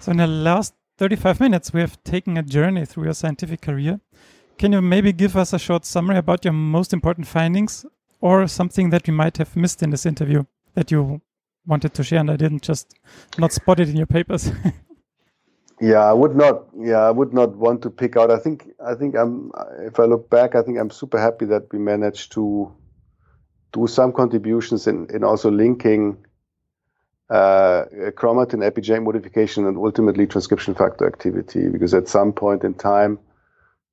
So 0.00 0.10
in 0.10 0.16
the 0.16 0.26
last 0.26 0.74
35 0.98 1.40
minutes, 1.40 1.72
we 1.72 1.80
have 1.80 2.02
taken 2.02 2.36
a 2.36 2.42
journey 2.42 2.84
through 2.84 3.04
your 3.04 3.14
scientific 3.14 3.60
career. 3.60 4.00
Can 4.58 4.72
you 4.72 4.82
maybe 4.82 5.12
give 5.12 5.36
us 5.36 5.52
a 5.52 5.58
short 5.58 5.84
summary 5.84 6.18
about 6.18 6.44
your 6.44 6.52
most 6.52 6.92
important 6.92 7.26
findings 7.26 7.86
or 8.22 8.46
something 8.48 8.88
that 8.90 9.06
we 9.06 9.12
might 9.12 9.36
have 9.36 9.54
missed 9.54 9.82
in 9.82 9.90
this 9.90 10.06
interview 10.06 10.44
that 10.74 10.90
you 10.90 11.20
wanted 11.66 11.92
to 11.94 12.02
share 12.02 12.20
and 12.20 12.30
I 12.30 12.36
didn't 12.36 12.62
just 12.62 12.94
not 13.36 13.52
spot 13.52 13.80
it 13.80 13.88
in 13.88 13.96
your 13.96 14.06
papers? 14.06 14.50
yeah, 15.80 16.04
I 16.04 16.12
would 16.12 16.34
not. 16.34 16.64
Yeah, 16.78 17.00
I 17.00 17.10
would 17.10 17.34
not 17.34 17.56
want 17.56 17.82
to 17.82 17.90
pick 17.90 18.16
out. 18.16 18.30
I 18.30 18.38
think. 18.38 18.68
I 18.84 18.94
think 18.94 19.16
I'm. 19.16 19.50
If 19.80 20.00
I 20.00 20.04
look 20.04 20.30
back, 20.30 20.54
I 20.54 20.62
think 20.62 20.78
I'm 20.78 20.90
super 20.90 21.20
happy 21.20 21.44
that 21.46 21.72
we 21.72 21.78
managed 21.78 22.32
to 22.32 22.72
do 23.72 23.86
some 23.86 24.12
contributions 24.12 24.86
in 24.86 25.08
in 25.12 25.24
also 25.24 25.50
linking 25.50 26.16
uh, 27.30 27.84
chromatin 28.14 28.62
epigenetic 28.62 29.02
modification 29.02 29.66
and 29.66 29.76
ultimately 29.76 30.26
transcription 30.26 30.74
factor 30.74 31.06
activity. 31.06 31.68
Because 31.68 31.94
at 31.94 32.08
some 32.08 32.32
point 32.32 32.62
in 32.62 32.74
time, 32.74 33.18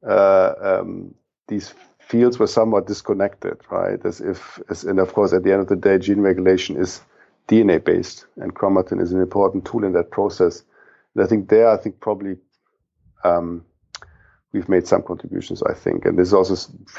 uh, 0.08 0.54
um, 0.62 1.16
these 1.48 1.74
fields 2.10 2.40
were 2.40 2.48
somewhat 2.48 2.88
disconnected, 2.88 3.58
right? 3.70 4.04
As 4.04 4.20
if, 4.20 4.60
as, 4.70 4.84
and 4.84 5.00
of 5.00 5.14
course, 5.14 5.32
at 5.32 5.44
the 5.44 5.52
end 5.52 5.62
of 5.62 5.68
the 5.68 5.76
day, 5.76 6.00
gene 6.00 6.22
regulation 6.22 6.76
is 6.76 7.02
DNA 7.48 7.84
based, 7.84 8.26
and 8.38 8.56
chromatin 8.56 9.00
is 9.00 9.12
an 9.12 9.22
important 9.22 9.66
tool 9.66 9.84
in 9.84 9.94
that 9.94 10.10
process. 10.10 10.64
And 11.14 11.24
I 11.24 11.28
think 11.28 11.50
there, 11.50 11.70
I 11.70 11.78
think 11.78 12.00
probably 12.00 12.38
um, 13.24 13.64
we've 14.54 14.68
made 14.68 14.88
some 14.88 15.04
contributions. 15.04 15.62
I 15.64 15.74
think, 15.74 16.06
and 16.06 16.18
this 16.18 16.30
is 16.30 16.34
also 16.34 16.56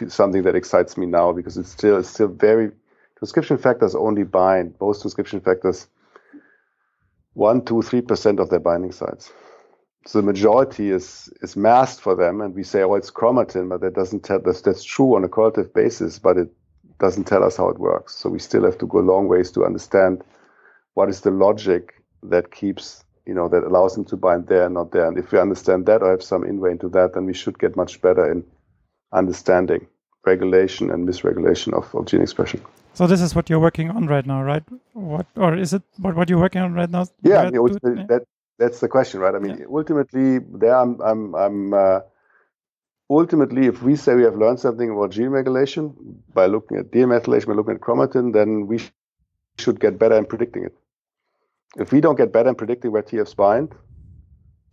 something 0.09 0.45
that 0.45 0.55
excites 0.55 0.97
me 0.97 1.07
now 1.07 1.33
because 1.33 1.57
it's 1.57 1.71
still 1.71 1.99
it's 1.99 2.09
still 2.09 2.29
very 2.29 2.71
transcription 3.19 3.59
factors 3.59 3.95
only 3.95 4.23
bind 4.23 4.75
most 4.81 5.03
transcription 5.03 5.41
factors 5.41 5.89
one, 7.35 7.65
two, 7.65 7.83
three 7.83 8.01
percent 8.01 8.41
of 8.41 8.51
their 8.51 8.61
binding 8.61 8.93
sites 8.93 9.33
the 10.13 10.23
majority 10.23 10.91
is 10.91 11.33
is 11.43 11.57
masked 11.57 12.01
for 12.01 12.15
them, 12.17 12.41
and 12.41 12.55
we 12.55 12.63
say, 12.63 12.83
oh, 12.83 12.95
it's 12.95 13.11
chromatin, 13.11 13.69
but 13.69 13.81
that 13.81 13.95
doesn't 13.95 14.25
tell 14.25 14.41
us 14.49 14.63
that's 14.63 14.85
true 14.85 15.15
on 15.15 15.25
a 15.25 15.29
qualitative 15.29 15.75
basis, 15.75 16.19
but 16.19 16.37
it 16.37 16.49
doesn't 16.99 17.25
tell 17.25 17.45
us 17.45 17.57
how 17.57 17.69
it 17.69 17.79
works. 17.79 18.15
So 18.15 18.29
we 18.29 18.39
still 18.39 18.65
have 18.65 18.79
to 18.79 18.87
go 18.87 19.01
a 19.01 19.11
long 19.13 19.29
ways 19.29 19.51
to 19.53 19.65
understand 19.65 20.23
what 20.95 21.09
is 21.09 21.21
the 21.21 21.31
logic 21.31 21.95
that 22.23 22.51
keeps 22.51 23.05
you 23.27 23.35
know 23.35 23.49
that 23.49 23.65
allows 23.65 23.95
them 23.95 24.05
to 24.07 24.17
bind 24.17 24.47
there 24.47 24.65
and 24.67 24.75
not 24.75 24.93
there. 24.93 25.07
And 25.07 25.19
if 25.19 25.33
we 25.33 25.39
understand 25.39 25.87
that 25.87 26.03
or 26.03 26.11
have 26.11 26.23
some 26.23 26.45
inway 26.45 26.73
into 26.73 26.89
that, 26.91 27.15
then 27.15 27.27
we 27.27 27.35
should 27.35 27.59
get 27.59 27.77
much 27.77 28.01
better 28.01 28.31
in 28.31 28.45
understanding 29.13 29.87
regulation 30.27 30.91
and 30.91 31.09
misregulation 31.09 31.73
of, 31.73 31.95
of 31.95 32.07
gene 32.07 32.23
expression. 32.23 32.61
So 32.93 33.07
this 33.07 33.21
is 33.21 33.35
what 33.35 33.49
you're 33.49 33.61
working 33.61 33.91
on 33.91 34.07
right 34.07 34.27
now, 34.27 34.43
right? 34.43 34.63
What 34.93 35.27
or 35.37 35.57
is 35.57 35.73
it 35.73 35.83
what, 35.99 36.17
what 36.17 36.29
you're 36.29 36.41
working 36.41 36.63
on 36.63 36.75
right 36.75 36.91
now? 36.91 37.07
Yeah, 37.23 37.43
uh, 37.43 37.51
that, 37.51 38.25
that's 38.61 38.79
the 38.81 38.89
question, 38.89 39.21
right? 39.21 39.35
I 39.35 39.39
mean, 39.39 39.57
yeah. 39.59 39.65
ultimately, 39.69 40.39
there 40.39 40.77
I'm, 40.77 41.01
I'm, 41.01 41.35
I'm 41.35 41.75
uh, 41.75 42.01
ultimately, 43.09 43.67
if 43.67 43.83
we 43.83 43.97
say 43.97 44.15
we 44.15 44.23
have 44.23 44.37
learned 44.37 44.61
something 44.61 44.91
about 44.91 45.11
gene 45.11 45.29
regulation 45.29 46.23
by 46.35 46.47
looking 46.47 46.77
at 46.77 46.93
demethylation, 46.93 47.47
by 47.47 47.55
looking 47.55 47.75
at 47.77 47.81
chromatin, 47.81 48.35
then 48.35 48.67
we 48.67 48.79
sh- 48.79 48.93
should 49.59 49.81
get 49.81 49.99
better 49.99 50.17
in 50.17 50.27
predicting 50.27 50.65
it. 50.65 50.77
If 51.79 51.91
we 51.91 52.03
don't 52.03 52.17
get 52.17 52.33
better 52.33 52.51
in 52.51 52.55
predicting 52.55 52.93
where 52.93 53.03
TFs 53.03 53.35
bind, 53.35 53.75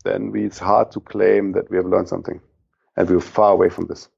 then 0.04 0.32
we, 0.32 0.46
it's 0.46 0.60
hard 0.60 0.92
to 0.92 1.00
claim 1.00 1.54
that 1.54 1.72
we 1.72 1.78
have 1.78 1.86
learned 1.86 2.10
something. 2.10 2.42
And 2.98 3.10
we're 3.10 3.22
far 3.22 3.54
away 3.54 3.70
from 3.70 3.88
this. 3.88 4.10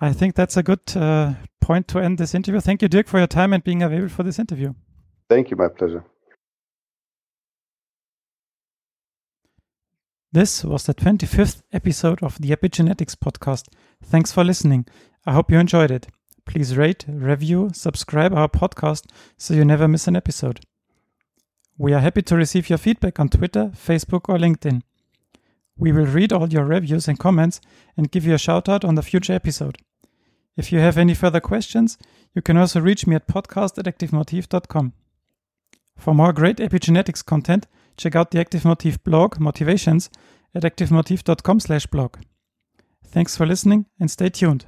I 0.00 0.12
think 0.14 0.34
that's 0.34 0.56
a 0.56 0.62
good 0.62 0.96
uh, 0.96 1.34
point 1.60 1.88
to 1.88 1.98
end 1.98 2.16
this 2.16 2.34
interview. 2.34 2.60
Thank 2.60 2.80
you, 2.80 2.88
Dirk, 2.88 3.06
for 3.06 3.18
your 3.18 3.26
time 3.26 3.52
and 3.52 3.62
being 3.62 3.82
available 3.82 4.08
for 4.08 4.22
this 4.22 4.38
interview. 4.38 4.72
Thank 5.28 5.50
you. 5.50 5.56
My 5.56 5.68
pleasure. 5.68 6.04
This 10.30 10.62
was 10.62 10.84
the 10.84 10.92
25th 10.92 11.62
episode 11.72 12.22
of 12.22 12.38
the 12.38 12.50
Epigenetics 12.50 13.16
podcast. 13.16 13.64
Thanks 14.04 14.30
for 14.30 14.44
listening. 14.44 14.84
I 15.24 15.32
hope 15.32 15.50
you 15.50 15.58
enjoyed 15.58 15.90
it. 15.90 16.08
Please 16.44 16.76
rate, 16.76 17.06
review, 17.08 17.70
subscribe 17.72 18.34
our 18.34 18.48
podcast 18.48 19.06
so 19.38 19.54
you 19.54 19.64
never 19.64 19.88
miss 19.88 20.06
an 20.06 20.16
episode. 20.16 20.60
We 21.78 21.94
are 21.94 22.00
happy 22.00 22.20
to 22.20 22.36
receive 22.36 22.68
your 22.68 22.76
feedback 22.76 23.18
on 23.18 23.30
Twitter, 23.30 23.72
Facebook, 23.74 24.28
or 24.28 24.36
LinkedIn. 24.36 24.82
We 25.78 25.92
will 25.92 26.04
read 26.04 26.34
all 26.34 26.52
your 26.52 26.66
reviews 26.66 27.08
and 27.08 27.18
comments 27.18 27.62
and 27.96 28.10
give 28.10 28.26
you 28.26 28.34
a 28.34 28.38
shout 28.38 28.68
out 28.68 28.84
on 28.84 28.96
the 28.96 29.02
future 29.02 29.32
episode. 29.32 29.78
If 30.58 30.70
you 30.70 30.80
have 30.80 30.98
any 30.98 31.14
further 31.14 31.40
questions, 31.40 31.96
you 32.34 32.42
can 32.42 32.58
also 32.58 32.82
reach 32.82 33.06
me 33.06 33.16
at 33.16 33.28
podcast 33.28 33.78
at 33.78 33.86
activemotif.com. 33.86 34.92
For 35.96 36.14
more 36.14 36.34
great 36.34 36.58
epigenetics 36.58 37.24
content, 37.24 37.66
check 37.98 38.16
out 38.16 38.30
the 38.30 38.40
Active 38.40 38.64
Motif 38.64 39.02
blog 39.04 39.38
Motifvations 39.38 40.08
at 40.54 40.62
activemotif.com 40.62 41.60
slash 41.60 41.86
blog. 41.86 42.16
Thanks 43.04 43.36
for 43.36 43.46
listening 43.46 43.86
and 44.00 44.10
stay 44.10 44.30
tuned. 44.30 44.64